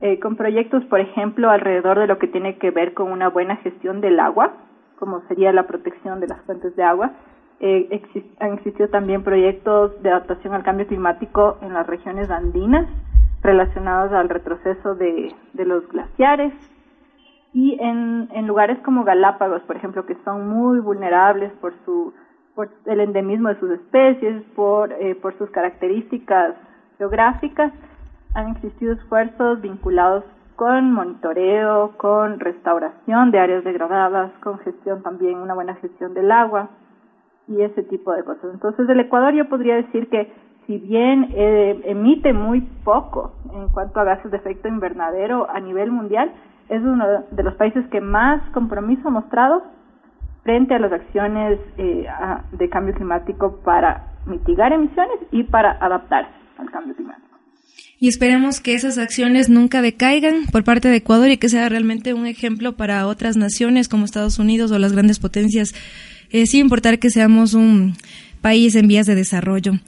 eh, 0.01 0.19
con 0.19 0.35
proyectos, 0.35 0.83
por 0.85 0.99
ejemplo, 0.99 1.49
alrededor 1.49 1.97
de 1.97 2.07
lo 2.07 2.19
que 2.19 2.27
tiene 2.27 2.57
que 2.57 2.71
ver 2.71 2.93
con 2.93 3.11
una 3.11 3.29
buena 3.29 3.55
gestión 3.57 4.01
del 4.01 4.19
agua, 4.19 4.53
como 4.99 5.21
sería 5.27 5.51
la 5.51 5.65
protección 5.65 6.19
de 6.19 6.27
las 6.27 6.41
fuentes 6.41 6.75
de 6.75 6.83
agua. 6.83 7.11
Eh, 7.65 8.01
han 8.41 8.55
existido 8.55 8.89
también 8.89 9.23
proyectos 9.23 10.03
de 10.03 10.09
adaptación 10.09 10.53
al 10.53 10.63
cambio 10.63 10.85
climático 10.85 11.59
en 11.61 11.71
las 11.71 11.87
regiones 11.87 12.29
andinas 12.29 12.85
relacionados 13.41 14.11
al 14.11 14.27
retroceso 14.27 14.95
de, 14.95 15.33
los 15.53 15.87
glaciares, 15.87 16.53
y 17.53 17.77
en, 17.79 18.27
en 18.33 18.47
lugares 18.47 18.79
como 18.79 19.05
Galápagos, 19.05 19.61
por 19.61 19.77
ejemplo, 19.77 20.05
que 20.05 20.17
son 20.25 20.49
muy 20.49 20.81
vulnerables 20.81 21.53
por 21.61 21.73
su 21.85 22.13
por 22.53 22.69
el 22.85 22.99
endemismo 22.99 23.47
de 23.47 23.59
sus 23.61 23.71
especies, 23.71 24.43
por, 24.55 24.91
eh, 24.91 25.15
por 25.15 25.35
sus 25.37 25.49
características 25.49 26.55
geográficas, 26.97 27.71
han 28.35 28.49
existido 28.57 28.93
esfuerzos 28.93 29.61
vinculados 29.61 30.25
con 30.57 30.91
monitoreo, 30.91 31.93
con 31.97 32.41
restauración 32.41 33.31
de 33.31 33.39
áreas 33.39 33.63
degradadas, 33.63 34.33
con 34.43 34.59
gestión 34.59 35.01
también, 35.01 35.37
una 35.37 35.53
buena 35.53 35.75
gestión 35.75 36.13
del 36.13 36.29
agua 36.29 36.69
y 37.47 37.61
ese 37.61 37.83
tipo 37.83 38.13
de 38.13 38.23
cosas. 38.23 38.45
Entonces, 38.53 38.87
el 38.89 38.99
Ecuador 38.99 39.33
yo 39.33 39.49
podría 39.49 39.75
decir 39.75 40.09
que 40.09 40.31
si 40.67 40.77
bien 40.77 41.29
eh, 41.35 41.81
emite 41.85 42.33
muy 42.33 42.61
poco 42.83 43.33
en 43.53 43.67
cuanto 43.69 43.99
a 43.99 44.05
gases 44.05 44.31
de 44.31 44.37
efecto 44.37 44.67
invernadero 44.67 45.49
a 45.49 45.59
nivel 45.59 45.91
mundial, 45.91 46.31
es 46.69 46.81
uno 46.81 47.05
de 47.31 47.43
los 47.43 47.55
países 47.55 47.85
que 47.91 47.99
más 47.99 48.41
compromiso 48.51 49.07
ha 49.07 49.11
mostrado 49.11 49.63
frente 50.43 50.73
a 50.73 50.79
las 50.79 50.91
acciones 50.91 51.59
eh, 51.77 52.05
de 52.51 52.69
cambio 52.69 52.93
climático 52.93 53.59
para 53.63 54.13
mitigar 54.25 54.71
emisiones 54.71 55.19
y 55.31 55.43
para 55.43 55.71
adaptarse 55.71 56.31
al 56.57 56.69
cambio 56.71 56.95
climático. 56.95 57.23
Y 57.99 58.09
esperemos 58.09 58.59
que 58.59 58.73
esas 58.73 58.97
acciones 58.97 59.49
nunca 59.49 59.81
decaigan 59.81 60.45
por 60.51 60.63
parte 60.63 60.89
de 60.89 60.97
Ecuador 60.97 61.29
y 61.29 61.37
que 61.37 61.47
sea 61.47 61.69
realmente 61.69 62.13
un 62.13 62.25
ejemplo 62.25 62.75
para 62.75 63.07
otras 63.07 63.37
naciones 63.37 63.87
como 63.87 64.03
Estados 64.03 64.39
Unidos 64.39 64.71
o 64.71 64.79
las 64.79 64.91
grandes 64.91 65.19
potencias, 65.19 65.73
eh, 66.33 66.47
sin 66.47 66.61
importar 66.61 66.99
que 66.99 67.11
seamos 67.11 67.53
un 67.53 67.95
país 68.41 68.75
en 68.75 68.87
vías 68.87 69.05
de 69.05 69.15
desarrollo. 69.15 69.79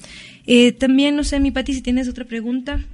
Eh, 0.47 0.71
también, 0.71 1.15
no 1.15 1.23
sé, 1.23 1.39
mi 1.39 1.51
Pati, 1.51 1.73
si 1.73 1.81
tienes 1.81 2.07
otra 2.07 2.23
pregunta. 2.23 2.85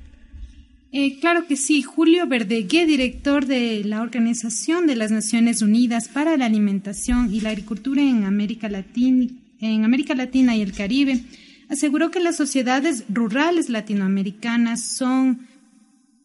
Eh, 0.94 1.20
claro 1.20 1.46
que 1.48 1.58
sí. 1.58 1.82
Julio 1.82 2.26
Verdegué, 2.28 2.86
director 2.86 3.46
de 3.46 3.84
la 3.84 4.02
Organización 4.02 4.88
de 4.88 4.96
las 4.96 5.12
Naciones 5.12 5.62
Unidas 5.62 6.08
para 6.08 6.38
la 6.38 6.46
Alimentación 6.46 7.34
y 7.34 7.42
la 7.42 7.50
Agricultura 7.50 8.02
en 8.02 8.24
América 8.24 8.70
Latina, 8.70 9.28
en 9.60 9.84
América 9.84 10.16
Latina 10.16 10.56
y 10.56 10.62
el 10.62 10.72
Caribe, 10.72 11.22
aseguró 11.70 12.10
que 12.10 12.22
las 12.22 12.38
sociedades 12.38 13.04
rurales 13.10 13.70
latinoamericanas 13.70 14.84
son, 14.84 15.48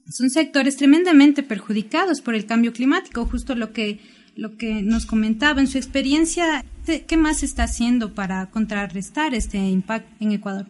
son 0.08 0.30
sectores 0.30 0.76
tremendamente 0.76 1.42
perjudicados 1.42 2.20
por 2.20 2.36
el 2.36 2.46
cambio 2.46 2.72
climático, 2.72 3.26
justo 3.26 3.56
lo 3.56 3.72
que, 3.72 3.98
lo 4.36 4.56
que 4.56 4.82
nos 4.82 5.06
comentaba 5.06 5.60
en 5.60 5.66
su 5.66 5.78
experiencia. 5.78 6.62
¿Qué 7.08 7.16
más 7.16 7.42
está 7.42 7.64
haciendo 7.64 8.14
para 8.14 8.46
contrarrestar 8.50 9.34
este 9.34 9.58
impacto 9.58 10.08
en 10.20 10.32
Ecuador? 10.32 10.66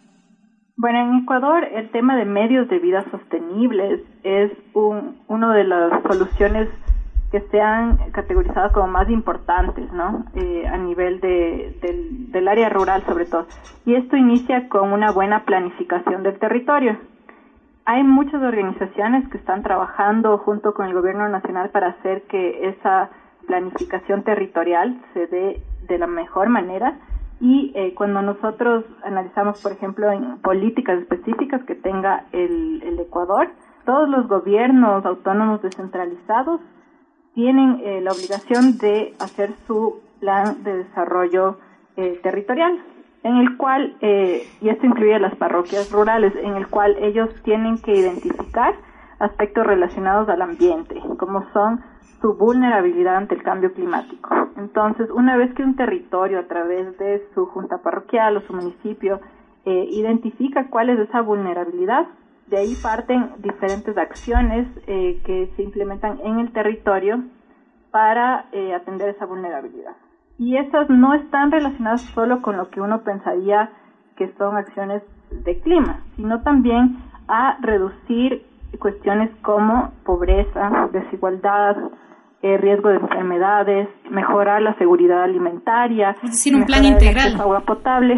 Bueno, 0.77 1.01
en 1.01 1.23
Ecuador 1.23 1.65
el 1.75 1.91
tema 1.91 2.17
de 2.17 2.25
medios 2.25 2.69
de 2.69 2.79
vida 2.79 3.05
sostenibles 3.11 4.01
es 4.23 4.53
un, 4.75 5.17
una 5.27 5.55
de 5.55 5.65
las 5.65 6.03
soluciones 6.03 6.69
que 7.33 7.41
se 7.51 7.61
han 7.61 7.97
categorizado 8.13 8.73
como 8.73 8.87
más 8.87 9.11
importantes, 9.11 9.91
¿no? 9.93 10.25
Eh, 10.35 10.67
a 10.67 10.77
nivel 10.77 11.21
de, 11.21 11.77
del, 11.83 12.31
del 12.31 12.49
área 12.49 12.69
rural 12.69 13.03
sobre 13.05 13.25
todo. 13.25 13.47
Y 13.85 13.95
esto 13.95 14.17
inicia 14.17 14.69
con 14.69 14.93
una 14.93 15.11
buena 15.11 15.45
planificación 15.45 16.23
del 16.23 16.39
territorio. 16.39 16.99
Hay 17.85 18.03
muchas 18.03 18.43
organizaciones 18.43 19.29
que 19.29 19.39
están 19.39 19.63
trabajando 19.63 20.39
junto 20.39 20.75
con 20.75 20.87
el 20.87 20.95
gobierno 20.95 21.29
nacional 21.29 21.71
para 21.71 21.89
hacer 21.89 22.23
que 22.23 22.69
esa 22.69 23.11
planificación 23.47 24.23
territorial 24.23 25.01
se 25.15 25.27
dé 25.27 25.63
de 25.89 25.99
la 25.99 26.07
mejor 26.07 26.49
manera. 26.49 26.99
Y 27.41 27.73
eh, 27.75 27.95
cuando 27.95 28.23
nosotros 28.23 28.85
analizamos, 29.05 29.63
por 29.63 29.73
ejemplo, 29.73 30.11
en 30.11 30.39
políticas 30.39 30.99
específicas 31.01 31.63
que 31.65 31.75
tenga 31.75 32.25
el, 32.33 32.83
el 32.83 32.99
Ecuador, 32.99 33.49
todos 33.85 34.09
los 34.09 34.27
gobiernos 34.27 35.05
autónomos 35.05 35.63
descentralizados 35.63 36.61
tienen 37.35 37.81
eh, 37.85 38.01
la 38.01 38.13
obligación 38.13 38.79
de 38.79 39.15
hacer 39.21 39.53
su 39.67 40.01
plan 40.21 40.65
de 40.65 40.79
desarrollo 40.79 41.59
eh, 41.97 42.19
territorial, 42.23 42.83
en 43.23 43.37
el 43.37 43.57
cual, 43.57 43.97
y 44.01 44.69
esto 44.69 44.87
incluye 44.87 45.19
las 45.19 45.35
parroquias 45.35 45.91
rurales, 45.91 46.33
en 46.37 46.55
el 46.55 46.69
cual 46.69 46.97
ellos 47.01 47.29
tienen 47.43 47.77
que 47.79 47.93
identificar 47.93 48.77
aspectos 49.19 49.67
relacionados 49.67 50.29
al 50.29 50.43
ambiente, 50.43 51.03
como 51.19 51.45
son 51.53 51.81
su 52.21 52.35
vulnerabilidad 52.35 53.17
ante 53.17 53.35
el 53.35 53.43
cambio 53.43 53.73
climático. 53.73 54.29
Entonces, 54.57 55.11
una 55.11 55.37
vez 55.37 55.53
que 55.55 55.63
un 55.63 55.77
territorio 55.77 56.41
a 56.41 56.47
través 56.47 56.97
de 56.99 57.27
su 57.35 57.47
junta 57.47 57.79
parroquial 57.79 58.37
o 58.37 58.41
su 58.43 58.53
municipio 58.53 59.21
eh, 59.65 59.87
identifica 59.91 60.69
cuál 60.71 60.91
es 60.91 60.99
esa 61.01 61.21
vulnerabilidad, 61.21 62.07
de 62.49 62.59
ahí 62.59 62.75
parten 62.83 63.31
diferentes 63.39 63.97
acciones 63.99 64.69
eh, 64.87 65.21
que 65.25 65.51
se 65.57 65.63
implementan 65.63 66.21
en 66.23 66.39
el 66.39 66.53
territorio 66.53 67.25
para 67.91 68.47
eh, 68.53 68.75
atender 68.75 69.09
esa 69.11 69.27
vulnerabilidad. 69.27 69.97
Y 70.39 70.57
esas 70.57 70.89
no 70.89 71.15
están 71.15 71.51
relacionadas 71.51 72.03
solo 72.03 72.43
con 72.43 72.57
lo 72.57 72.71
que 72.71 72.81
uno 72.81 73.03
pensaría 73.03 73.71
que 74.17 74.33
son 74.39 74.57
acciones 74.57 75.03
de 75.31 75.61
clima, 75.61 76.05
sino 76.15 76.43
también 76.43 76.99
a 77.27 77.59
reducir 77.61 78.45
cuestiones 78.79 79.31
como 79.43 79.93
pobreza, 80.05 80.89
desigualdad, 80.93 81.77
eh, 82.43 82.59
riesgo 82.59 82.91
de 82.91 82.97
enfermedades, 82.97 83.89
mejorar 84.11 84.63
la 84.63 84.75
seguridad 84.77 85.23
alimentaria, 85.23 86.17
es 86.23 86.31
decir, 86.31 86.55
un 86.55 86.65
plan 86.65 86.85
integral, 86.85 87.41
agua 87.41 87.61
potable, 87.61 88.15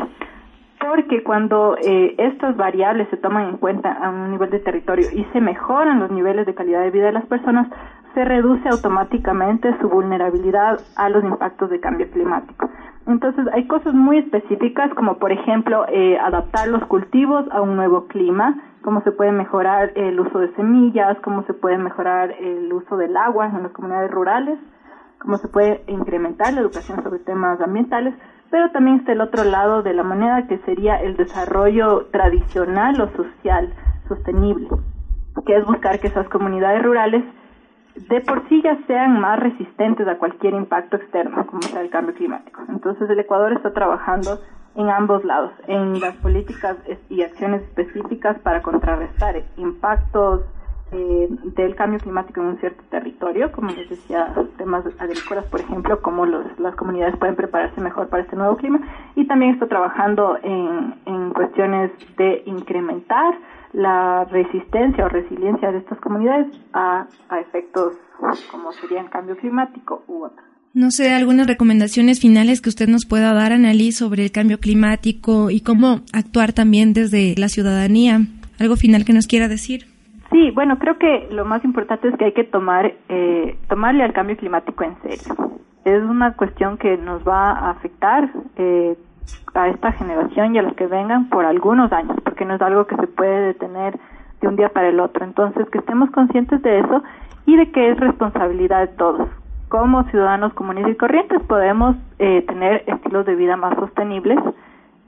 porque 0.81 1.23
cuando 1.23 1.77
eh, 1.77 2.15
estas 2.19 2.57
variables 2.57 3.09
se 3.11 3.17
toman 3.17 3.49
en 3.51 3.57
cuenta 3.59 3.93
a 3.93 4.11
un 4.11 4.33
nivel 4.33 4.51
de 4.51 4.61
territorio 4.61 5.09
y 5.13 5.25
se 5.33 5.41
mejoran 5.41 6.01
los 6.01 6.11
niveles 6.11 6.47
de 6.47 6.55
calidad 6.55 6.83
de 6.83 6.91
vida 6.91 7.07
de 7.07 7.13
las 7.13 7.27
personas, 7.27 7.69
se 8.15 8.25
reduce 8.25 8.69
automáticamente 8.69 9.77
su 9.81 9.89
vulnerabilidad 9.89 10.81
a 10.97 11.09
los 11.09 11.23
impactos 11.25 11.71
de 11.71 11.81
cambio 11.81 12.11
climático. 12.11 12.69
Entonces, 13.09 13.47
hay 13.55 13.67
cosas 13.67 13.95
muy 13.95 14.19
específicas 14.19 14.93
como, 14.95 15.17
por 15.17 15.33
ejemplo, 15.33 15.87
eh, 15.89 16.19
adaptar 16.19 16.69
los 16.69 16.85
cultivos 16.85 17.47
a 17.51 17.63
un 17.63 17.75
nuevo 17.75 18.07
clima, 18.07 18.63
cómo 18.83 19.01
se 19.01 19.13
puede 19.13 19.33
mejorar 19.33 19.93
el 19.97 20.21
uso 20.21 20.39
de 20.41 20.55
semillas, 20.57 21.17
cómo 21.25 21.43
se 21.45 21.55
puede 21.55 21.79
mejorar 21.79 22.33
el 22.33 22.71
uso 22.71 22.99
del 22.99 23.17
agua 23.17 23.47
en 23.47 23.63
las 23.63 23.73
comunidades 23.73 24.11
rurales, 24.11 24.59
cómo 25.21 25.39
se 25.39 25.49
puede 25.49 25.83
incrementar 25.87 26.53
la 26.53 26.61
educación 26.61 27.03
sobre 27.03 27.21
temas 27.21 27.59
ambientales, 27.63 28.15
pero 28.51 28.71
también 28.73 28.99
está 28.99 29.13
el 29.13 29.23
otro 29.23 29.43
lado 29.45 29.83
de 29.83 29.95
la 29.95 30.03
moneda 30.03 30.47
que 30.47 30.59
sería 30.59 31.01
el 31.01 31.17
desarrollo 31.17 32.09
tradicional 32.13 33.01
o 33.01 33.09
social 33.17 33.73
sostenible, 34.07 34.69
que 35.47 35.57
es 35.57 35.65
buscar 35.65 35.99
que 35.99 36.09
esas 36.09 36.29
comunidades 36.29 36.83
rurales 36.83 37.25
de 38.09 38.21
por 38.21 38.49
sí 38.49 38.63
ya 38.63 38.79
sean 38.87 39.21
más 39.21 39.41
resistentes 39.41 40.07
a 40.07 40.19
cualquier 40.19 40.55
impacto 40.55 40.97
externo, 40.97 41.47
como 41.47 41.63
sea 41.63 41.81
el 41.81 41.91
cambio 41.91 42.15
climático. 42.15 42.63
Entonces 42.69 43.09
el 43.11 43.19
Ecuador 43.19 43.53
está 43.53 43.73
trabajando 43.73 44.39
en 44.77 44.89
ambos 44.91 45.25
lados, 45.25 45.53
en 45.67 45.99
las 45.99 46.15
políticas 46.17 46.77
y 47.09 47.23
acciones 47.23 47.63
específicas 47.63 48.39
para 48.41 48.63
contrarrestar 48.63 49.43
impactos 49.57 50.43
eh, 50.93 51.29
del 51.57 51.75
cambio 51.75 51.99
climático 51.99 52.41
en 52.41 52.47
un 52.47 52.59
cierto 52.61 52.83
territorio, 52.89 53.53
como 53.53 53.71
les 53.71 53.91
decía, 53.91 54.33
temas 54.57 54.85
agrícolas, 54.99 55.45
por 55.47 55.61
ejemplo, 55.61 56.01
cómo 56.01 56.25
las 56.25 56.75
comunidades 56.77 57.17
pueden 57.17 57.37
prepararse 57.37 57.81
mejor 57.81 58.09
para 58.09 58.23
este 58.23 58.37
nuevo 58.37 58.57
clima, 58.57 58.81
y 59.15 59.27
también 59.27 59.53
está 59.53 59.67
trabajando 59.67 60.39
en, 60.43 60.95
en 61.05 61.31
cuestiones 61.35 61.91
de 62.17 62.43
incrementar 62.47 63.35
la 63.73 64.25
resistencia 64.25 65.05
o 65.05 65.09
resiliencia 65.09 65.71
de 65.71 65.79
estas 65.79 65.99
comunidades 66.01 66.47
a, 66.73 67.07
efectos 67.41 67.95
como 68.51 68.73
sería 68.73 69.01
el 69.01 69.11
cambio 69.11 69.37
climático 69.37 70.03
u 70.09 70.25
otros. 70.25 70.45
No 70.75 70.91
sé, 70.91 71.13
algunas 71.15 71.47
recomendaciones 71.47 72.21
finales 72.21 72.61
que 72.61 72.69
usted 72.69 72.89
nos 72.89 73.07
pueda 73.07 73.33
dar, 73.33 73.53
Annalí, 73.53 73.93
sobre 73.93 74.25
el 74.25 74.33
cambio 74.33 74.59
climático 74.59 75.51
y 75.51 75.61
cómo 75.61 76.01
actuar 76.13 76.53
también 76.53 76.93
desde 76.93 77.35
la 77.37 77.49
ciudadanía. 77.49 78.21
¿Algo 78.61 78.77
final 78.77 79.05
que 79.05 79.13
nos 79.13 79.27
quiera 79.27 79.49
decir? 79.49 79.87
Sí, 80.31 80.51
bueno, 80.51 80.79
creo 80.79 80.99
que 80.99 81.29
lo 81.31 81.45
más 81.45 81.65
importante 81.65 82.09
es 82.09 82.17
que 82.17 82.27
hay 82.27 82.33
que 82.33 82.45
tomar, 82.45 82.95
eh, 83.09 83.57
tomarle 83.69 84.05
al 84.05 84.13
cambio 84.13 84.37
climático 84.37 84.85
en 84.85 85.01
serio. 85.03 85.59
Es 85.85 86.03
una 86.03 86.35
cuestión 86.35 86.77
que 86.77 86.99
nos 86.99 87.27
va 87.27 87.51
a 87.51 87.71
afectar 87.71 88.31
eh, 88.57 88.97
a 89.55 89.69
esta 89.69 89.93
generación 89.93 90.55
y 90.55 90.59
a 90.59 90.63
los 90.63 90.75
que 90.75 90.87
vengan 90.87 91.29
por 91.29 91.45
algunos 91.45 91.93
años, 91.93 92.17
porque 92.25 92.45
no 92.45 92.55
es 92.55 92.63
algo 92.63 92.87
que 92.87 92.97
se 92.97 93.07
puede 93.07 93.47
detener 93.49 93.99
de 94.41 94.49
un 94.49 94.57
día 94.57 94.69
para 94.69 94.89
el 94.89 95.01
otro. 95.01 95.25
Entonces, 95.25 95.69
que 95.71 95.79
estemos 95.79 96.11
conscientes 96.11 96.63
de 96.63 96.81
eso 96.81 97.03
y 97.47 97.57
de 97.57 97.71
que 97.71 97.91
es 97.91 97.99
responsabilidad 97.99 98.81
de 98.81 98.89
todos. 98.89 99.29
Como 99.69 100.05
ciudadanos 100.05 100.55
comunes 100.55 100.87
y 100.89 100.95
corrientes 100.95 101.43
podemos 101.43 101.97
eh, 102.19 102.43
tener 102.47 102.85
estilos 102.87 103.27
de 103.27 103.35
vida 103.35 103.57
más 103.57 103.75
sostenibles. 103.77 104.39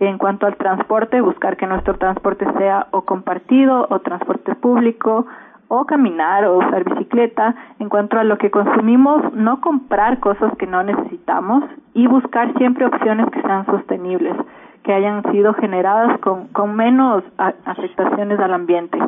En 0.00 0.18
cuanto 0.18 0.46
al 0.46 0.56
transporte, 0.56 1.20
buscar 1.20 1.56
que 1.56 1.66
nuestro 1.66 1.96
transporte 1.96 2.46
sea 2.58 2.86
o 2.90 3.02
compartido 3.02 3.86
o 3.90 4.00
transporte 4.00 4.54
público 4.54 5.26
o 5.72 5.84
caminar 5.84 6.44
o 6.46 6.58
usar 6.58 6.82
bicicleta. 6.84 7.54
En 7.78 7.88
cuanto 7.88 8.18
a 8.18 8.24
lo 8.24 8.38
que 8.38 8.50
consumimos, 8.50 9.32
no 9.34 9.60
comprar 9.60 10.18
cosas 10.18 10.52
que 10.58 10.66
no 10.66 10.82
necesitamos 10.82 11.62
y 11.94 12.08
buscar 12.08 12.52
siempre 12.58 12.86
opciones 12.86 13.30
que 13.30 13.40
sean 13.40 13.64
sostenibles, 13.66 14.34
que 14.82 14.92
hayan 14.92 15.22
sido 15.30 15.54
generadas 15.54 16.18
con, 16.18 16.48
con 16.48 16.74
menos 16.74 17.22
afectaciones 17.38 18.40
al 18.40 18.52
ambiente. 18.52 18.98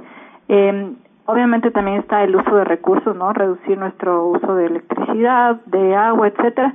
Eh, 0.49 0.93
obviamente 1.27 1.73
también 1.73 1.99
está 1.99 2.23
el 2.23 2.37
uso 2.37 2.55
de 2.55 2.65
recursos, 2.65 3.17
¿no? 3.17 3.33
Reducir 3.33 3.77
nuestro 3.77 4.29
uso 4.29 4.55
de 4.55 4.67
electricidad, 4.67 5.57
de 5.67 5.97
agua, 5.97 6.29
etcétera. 6.29 6.75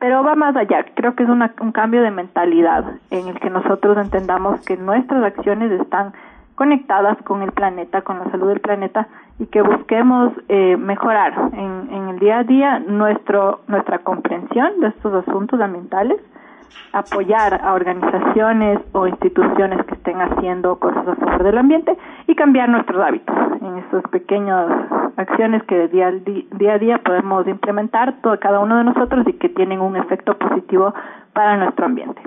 Pero 0.00 0.24
va 0.24 0.34
más 0.34 0.56
allá. 0.56 0.84
Creo 0.94 1.14
que 1.14 1.22
es 1.22 1.28
una, 1.28 1.54
un 1.60 1.70
cambio 1.70 2.02
de 2.02 2.10
mentalidad 2.10 2.84
en 3.12 3.28
el 3.28 3.38
que 3.38 3.50
nosotros 3.50 3.96
entendamos 3.98 4.60
que 4.66 4.76
nuestras 4.76 5.22
acciones 5.22 5.70
están 5.80 6.12
conectadas 6.56 7.16
con 7.22 7.42
el 7.42 7.52
planeta, 7.52 8.02
con 8.02 8.18
la 8.18 8.24
salud 8.32 8.48
del 8.48 8.58
planeta 8.58 9.06
y 9.38 9.46
que 9.46 9.62
busquemos 9.62 10.32
eh, 10.48 10.76
mejorar 10.76 11.32
en, 11.52 12.08
el 12.08 12.18
día 12.18 12.38
a 12.38 12.44
día 12.44 12.78
nuestro, 12.80 13.60
nuestra 13.68 14.00
comprensión 14.00 14.80
de 14.80 14.88
estos 14.88 15.14
asuntos 15.26 15.60
ambientales, 15.60 16.20
apoyar 16.92 17.60
a 17.62 17.74
organizaciones 17.74 18.80
o 18.92 19.06
instituciones 19.06 19.84
que 19.86 19.94
estén 19.94 20.20
haciendo 20.20 20.76
cosas 20.76 21.06
a 21.06 21.14
favor 21.14 21.42
del 21.44 21.58
ambiente 21.58 21.96
y 22.26 22.34
cambiar 22.34 22.68
nuestros 22.68 23.00
hábitos 23.00 23.36
en 23.60 23.78
estas 23.78 24.02
pequeñas 24.10 24.66
acciones 25.16 25.62
que 25.64 25.88
día, 25.88 26.10
día 26.10 26.74
a 26.74 26.78
día 26.78 26.98
podemos 26.98 27.46
implementar 27.46 28.14
todo, 28.22 28.38
cada 28.40 28.60
uno 28.60 28.78
de 28.78 28.84
nosotros 28.84 29.26
y 29.28 29.34
que 29.34 29.48
tienen 29.48 29.80
un 29.80 29.96
efecto 29.96 30.36
positivo 30.36 30.94
para 31.32 31.56
nuestro 31.56 31.86
ambiente. 31.86 32.20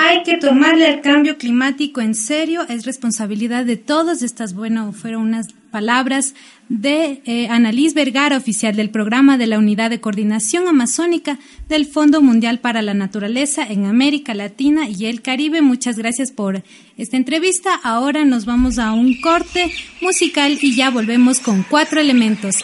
Hay 0.00 0.22
que 0.22 0.36
tomarle 0.36 0.86
al 0.86 1.00
cambio 1.00 1.38
climático 1.38 2.00
en 2.00 2.14
serio, 2.14 2.64
es 2.68 2.86
responsabilidad 2.86 3.64
de 3.64 3.76
todos. 3.76 4.22
Estas, 4.22 4.54
bueno, 4.54 4.92
fueron 4.92 5.22
unas 5.22 5.48
palabras 5.72 6.34
de 6.68 7.20
eh, 7.24 7.48
Annalise 7.48 7.96
Vergara, 7.96 8.36
oficial 8.36 8.76
del 8.76 8.90
programa 8.90 9.36
de 9.36 9.48
la 9.48 9.58
Unidad 9.58 9.90
de 9.90 10.00
Coordinación 10.00 10.68
Amazónica 10.68 11.40
del 11.68 11.84
Fondo 11.84 12.22
Mundial 12.22 12.60
para 12.60 12.80
la 12.80 12.94
Naturaleza 12.94 13.66
en 13.68 13.86
América 13.86 14.34
Latina 14.34 14.88
y 14.88 15.06
el 15.06 15.20
Caribe. 15.20 15.62
Muchas 15.62 15.98
gracias 15.98 16.30
por 16.30 16.62
esta 16.96 17.16
entrevista. 17.16 17.74
Ahora 17.82 18.24
nos 18.24 18.44
vamos 18.44 18.78
a 18.78 18.92
un 18.92 19.20
corte 19.20 19.72
musical 20.00 20.58
y 20.62 20.76
ya 20.76 20.90
volvemos 20.90 21.40
con 21.40 21.64
cuatro 21.68 22.00
elementos. 22.00 22.54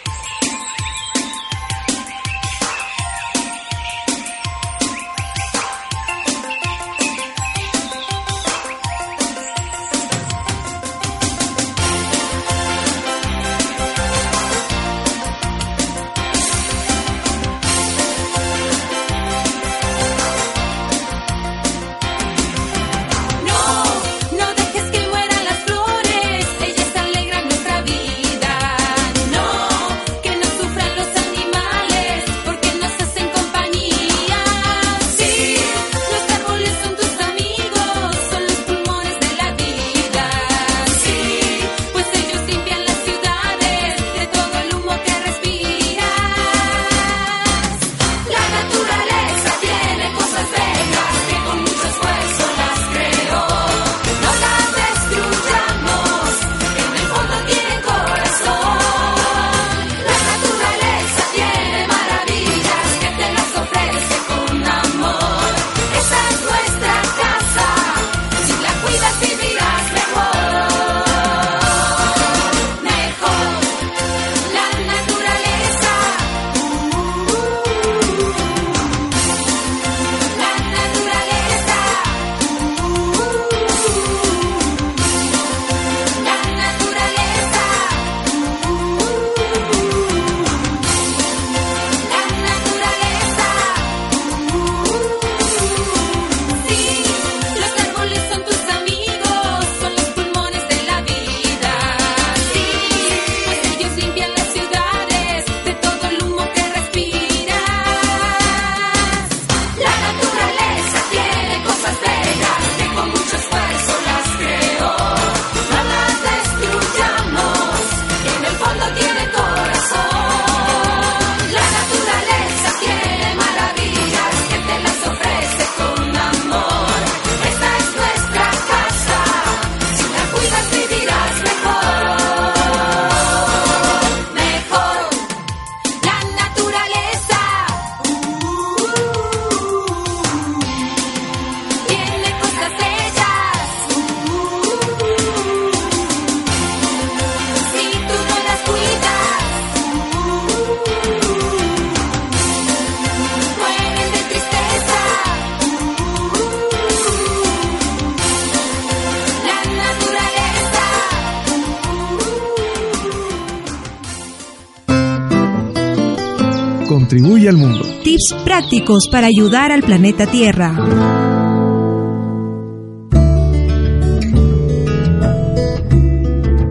Prácticos 168.44 169.08
para 169.10 169.26
ayudar 169.26 169.72
al 169.72 169.82
planeta 169.82 170.26
Tierra. 170.26 170.74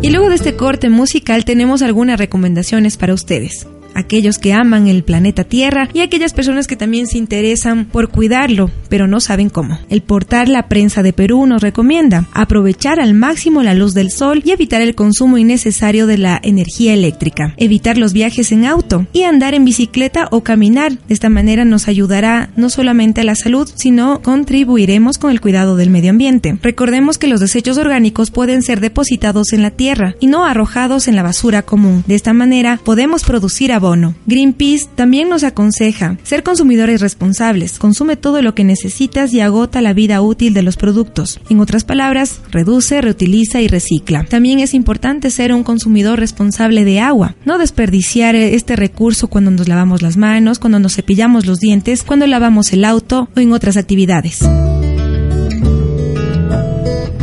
Y 0.01 0.09
luego 0.09 0.29
de 0.29 0.35
este 0.35 0.55
corte 0.55 0.89
musical 0.89 1.45
tenemos 1.45 1.81
algunas 1.81 2.17
recomendaciones 2.17 2.97
para 2.97 3.13
ustedes. 3.13 3.67
aquellos 3.95 4.39
que 4.39 4.53
aman 4.53 4.87
el 4.87 5.03
planeta 5.03 5.43
Tierra 5.43 5.87
y 5.93 5.99
aquellas 5.99 6.33
personas 6.33 6.65
que 6.65 6.75
también 6.75 7.05
se 7.05 7.19
interesan 7.19 7.85
por 7.85 8.09
cuidarlo, 8.09 8.71
pero 8.93 9.07
no 9.07 9.19
saben 9.19 9.49
cómo. 9.49 9.79
El 9.89 10.03
portal 10.03 10.53
La 10.53 10.67
Prensa 10.67 11.01
de 11.01 11.13
Perú 11.13 11.47
nos 11.47 11.63
recomienda 11.63 12.27
aprovechar 12.31 12.99
al 12.99 13.15
máximo 13.15 13.63
la 13.63 13.73
luz 13.73 13.95
del 13.95 14.11
sol 14.11 14.43
y 14.45 14.51
evitar 14.51 14.83
el 14.83 14.93
consumo 14.93 15.39
innecesario 15.39 16.05
de 16.05 16.19
la 16.19 16.39
energía 16.43 16.93
eléctrica, 16.93 17.55
evitar 17.57 17.97
los 17.97 18.13
viajes 18.13 18.51
en 18.51 18.65
auto 18.65 19.07
y 19.11 19.23
andar 19.23 19.55
en 19.55 19.65
bicicleta 19.65 20.27
o 20.29 20.43
caminar. 20.43 20.91
De 20.91 21.13
esta 21.15 21.29
manera 21.29 21.65
nos 21.65 21.87
ayudará 21.87 22.51
no 22.55 22.69
solamente 22.69 23.21
a 23.21 23.23
la 23.23 23.33
salud, 23.33 23.67
sino 23.73 24.21
contribuiremos 24.21 25.17
con 25.17 25.31
el 25.31 25.41
cuidado 25.41 25.75
del 25.75 25.89
medio 25.89 26.11
ambiente. 26.11 26.59
Recordemos 26.61 27.17
que 27.17 27.27
los 27.27 27.39
desechos 27.39 27.79
orgánicos 27.79 28.29
pueden 28.29 28.61
ser 28.61 28.79
depositados 28.79 29.53
en 29.53 29.63
la 29.63 29.71
tierra 29.71 30.13
y 30.19 30.27
no 30.27 30.45
arrojados 30.45 31.07
en 31.07 31.15
la 31.15 31.23
basura 31.23 31.63
común. 31.63 32.03
De 32.05 32.13
esta 32.13 32.33
manera 32.33 32.79
podemos 32.85 33.23
producir 33.23 33.73
abono. 33.73 34.13
Greenpeace 34.27 34.85
también 34.93 35.29
nos 35.29 35.43
aconseja 35.43 36.19
ser 36.21 36.43
consumidores 36.43 37.01
responsables. 37.01 37.79
Consume 37.79 38.17
todo 38.17 38.43
lo 38.43 38.53
que 38.53 38.63
necesitas 38.63 38.82
y 39.31 39.39
agota 39.39 39.81
la 39.81 39.93
vida 39.93 40.21
útil 40.21 40.53
de 40.53 40.61
los 40.63 40.77
productos. 40.77 41.39
En 41.49 41.59
otras 41.59 41.83
palabras, 41.83 42.41
reduce, 42.51 43.01
reutiliza 43.01 43.61
y 43.61 43.67
recicla. 43.67 44.25
También 44.25 44.59
es 44.59 44.73
importante 44.73 45.29
ser 45.29 45.53
un 45.53 45.63
consumidor 45.63 46.19
responsable 46.19 46.83
de 46.83 46.99
agua. 46.99 47.35
No 47.45 47.57
desperdiciar 47.57 48.35
este 48.35 48.75
recurso 48.75 49.27
cuando 49.27 49.51
nos 49.51 49.67
lavamos 49.67 50.01
las 50.01 50.17
manos, 50.17 50.59
cuando 50.59 50.79
nos 50.79 50.95
cepillamos 50.95 51.45
los 51.45 51.59
dientes, 51.59 52.03
cuando 52.03 52.27
lavamos 52.27 52.73
el 52.73 52.85
auto 52.85 53.29
o 53.35 53.39
en 53.39 53.53
otras 53.53 53.77
actividades. 53.77 54.39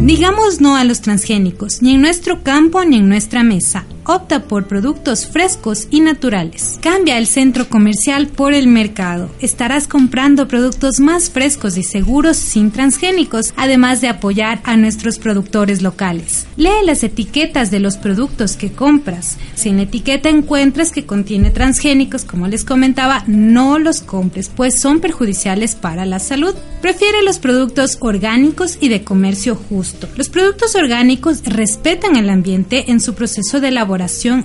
Digamos 0.02 0.60
no 0.60 0.76
a 0.76 0.84
los 0.84 1.02
transgénicos, 1.02 1.82
ni 1.82 1.94
en 1.94 2.00
nuestro 2.00 2.42
campo 2.42 2.84
ni 2.84 2.96
en 2.96 3.08
nuestra 3.08 3.42
mesa 3.42 3.84
opta 4.10 4.42
por 4.42 4.66
productos 4.66 5.26
frescos 5.26 5.86
y 5.90 6.00
naturales. 6.00 6.78
Cambia 6.82 7.16
el 7.16 7.26
centro 7.26 7.68
comercial 7.68 8.26
por 8.26 8.54
el 8.54 8.66
mercado. 8.66 9.30
Estarás 9.40 9.86
comprando 9.86 10.48
productos 10.48 10.98
más 10.98 11.30
frescos 11.30 11.76
y 11.76 11.84
seguros 11.84 12.36
sin 12.36 12.72
transgénicos, 12.72 13.54
además 13.56 14.00
de 14.00 14.08
apoyar 14.08 14.60
a 14.64 14.76
nuestros 14.76 15.18
productores 15.18 15.80
locales. 15.82 16.46
Lee 16.56 16.84
las 16.84 17.04
etiquetas 17.04 17.70
de 17.70 17.78
los 17.78 17.96
productos 17.96 18.56
que 18.56 18.72
compras. 18.72 19.38
Si 19.54 19.68
en 19.68 19.78
etiqueta 19.78 20.28
encuentras 20.28 20.90
que 20.90 21.06
contiene 21.06 21.50
transgénicos, 21.50 22.24
como 22.24 22.48
les 22.48 22.64
comentaba, 22.64 23.22
no 23.28 23.78
los 23.78 24.00
compres, 24.00 24.50
pues 24.54 24.80
son 24.80 25.00
perjudiciales 25.00 25.76
para 25.76 26.04
la 26.04 26.18
salud. 26.18 26.54
Prefiere 26.82 27.22
los 27.22 27.38
productos 27.38 27.98
orgánicos 28.00 28.78
y 28.80 28.88
de 28.88 29.04
comercio 29.04 29.54
justo. 29.54 30.08
Los 30.16 30.28
productos 30.28 30.74
orgánicos 30.74 31.42
respetan 31.44 32.16
el 32.16 32.28
ambiente 32.28 32.90
en 32.90 33.00
su 33.00 33.14
proceso 33.14 33.60
de 33.60 33.68
elaboración 33.68 33.99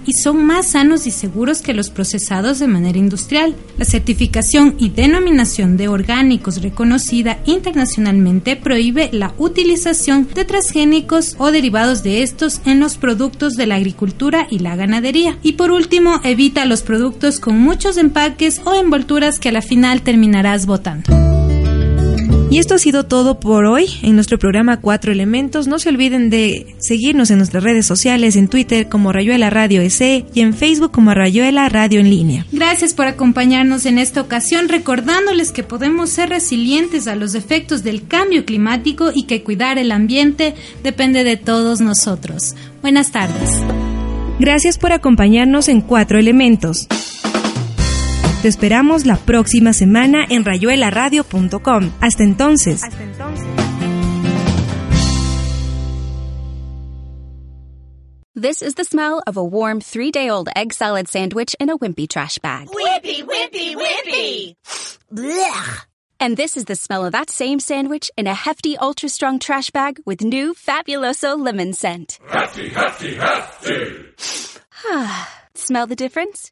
y 0.05 0.13
son 0.13 0.45
más 0.45 0.71
sanos 0.71 1.07
y 1.07 1.11
seguros 1.11 1.61
que 1.61 1.73
los 1.73 1.89
procesados 1.89 2.59
de 2.59 2.67
manera 2.67 2.97
industrial. 2.97 3.55
La 3.77 3.85
certificación 3.85 4.75
y 4.77 4.89
denominación 4.89 5.77
de 5.77 5.87
orgánicos 5.87 6.61
reconocida 6.61 7.39
internacionalmente 7.45 8.55
prohíbe 8.55 9.09
la 9.11 9.33
utilización 9.37 10.27
de 10.33 10.45
transgénicos 10.45 11.35
o 11.37 11.51
derivados 11.51 12.03
de 12.03 12.23
estos 12.23 12.61
en 12.65 12.79
los 12.79 12.97
productos 12.97 13.53
de 13.53 13.67
la 13.67 13.75
agricultura 13.75 14.47
y 14.49 14.59
la 14.59 14.75
ganadería. 14.75 15.37
Y 15.41 15.53
por 15.53 15.71
último, 15.71 16.19
evita 16.23 16.65
los 16.65 16.81
productos 16.81 17.39
con 17.39 17.59
muchos 17.59 17.97
empaques 17.97 18.61
o 18.65 18.73
envolturas 18.73 19.39
que 19.39 19.49
a 19.49 19.53
la 19.53 19.61
final 19.61 20.01
terminarás 20.01 20.65
botando. 20.65 21.34
Y 22.55 22.59
esto 22.59 22.75
ha 22.75 22.79
sido 22.79 23.03
todo 23.03 23.37
por 23.41 23.65
hoy 23.65 23.85
en 24.01 24.15
nuestro 24.15 24.39
programa 24.39 24.79
Cuatro 24.79 25.11
Elementos. 25.11 25.67
No 25.67 25.77
se 25.77 25.89
olviden 25.89 26.29
de 26.29 26.73
seguirnos 26.79 27.29
en 27.29 27.39
nuestras 27.39 27.61
redes 27.65 27.85
sociales, 27.85 28.37
en 28.37 28.47
Twitter 28.47 28.87
como 28.87 29.11
Rayuela 29.11 29.49
Radio 29.49 29.81
EC 29.81 30.25
y 30.33 30.39
en 30.39 30.53
Facebook 30.53 30.93
como 30.93 31.13
Rayuela 31.13 31.67
Radio 31.67 31.99
en 31.99 32.09
línea. 32.09 32.45
Gracias 32.53 32.93
por 32.93 33.07
acompañarnos 33.07 33.85
en 33.85 33.97
esta 33.97 34.21
ocasión, 34.21 34.69
recordándoles 34.69 35.51
que 35.51 35.63
podemos 35.63 36.11
ser 36.11 36.29
resilientes 36.29 37.09
a 37.09 37.17
los 37.17 37.35
efectos 37.35 37.83
del 37.83 38.07
cambio 38.07 38.45
climático 38.45 39.11
y 39.13 39.23
que 39.23 39.43
cuidar 39.43 39.77
el 39.77 39.91
ambiente 39.91 40.55
depende 40.81 41.25
de 41.25 41.35
todos 41.35 41.81
nosotros. 41.81 42.55
Buenas 42.81 43.11
tardes. 43.11 43.49
Gracias 44.39 44.77
por 44.77 44.93
acompañarnos 44.93 45.67
en 45.67 45.81
Cuatro 45.81 46.19
Elementos. 46.19 46.87
Te 48.45 48.49
esperamos 48.49 49.07
la 49.07 49.17
próxima 49.17 49.73
semana 49.73 50.23
en 50.29 50.45
rayuelaradio.com. 50.45 51.91
Hasta 51.99 52.23
entonces. 52.23 52.83
Hasta 52.83 53.01
entonces. 53.01 53.47
This 58.35 58.61
is 58.61 58.75
the 58.75 58.83
smell 58.83 59.23
of 59.25 59.37
a 59.37 59.43
warm 59.43 59.81
three-day-old 59.81 60.49
egg 60.55 60.73
salad 60.73 61.07
sandwich 61.07 61.55
in 61.59 61.71
a 61.71 61.77
wimpy 61.79 62.07
trash 62.07 62.37
bag. 62.37 62.67
Wimpy, 62.67 63.23
wimpy, 63.25 63.75
wimpy! 63.75 64.53
Blech! 65.11 65.87
And 66.19 66.37
this 66.37 66.55
is 66.55 66.65
the 66.65 66.75
smell 66.75 67.03
of 67.03 67.13
that 67.13 67.31
same 67.31 67.59
sandwich 67.59 68.11
in 68.15 68.27
a 68.27 68.35
hefty, 68.35 68.77
ultra-strong 68.77 69.39
trash 69.39 69.71
bag 69.71 69.99
with 70.05 70.21
new 70.21 70.53
Fabuloso 70.53 71.35
lemon 71.35 71.73
scent. 71.73 72.19
Hefty, 72.29 72.69
hefty, 72.69 73.15
hefty! 73.15 74.05
smell 75.55 75.87
the 75.87 75.95
difference? 75.95 76.51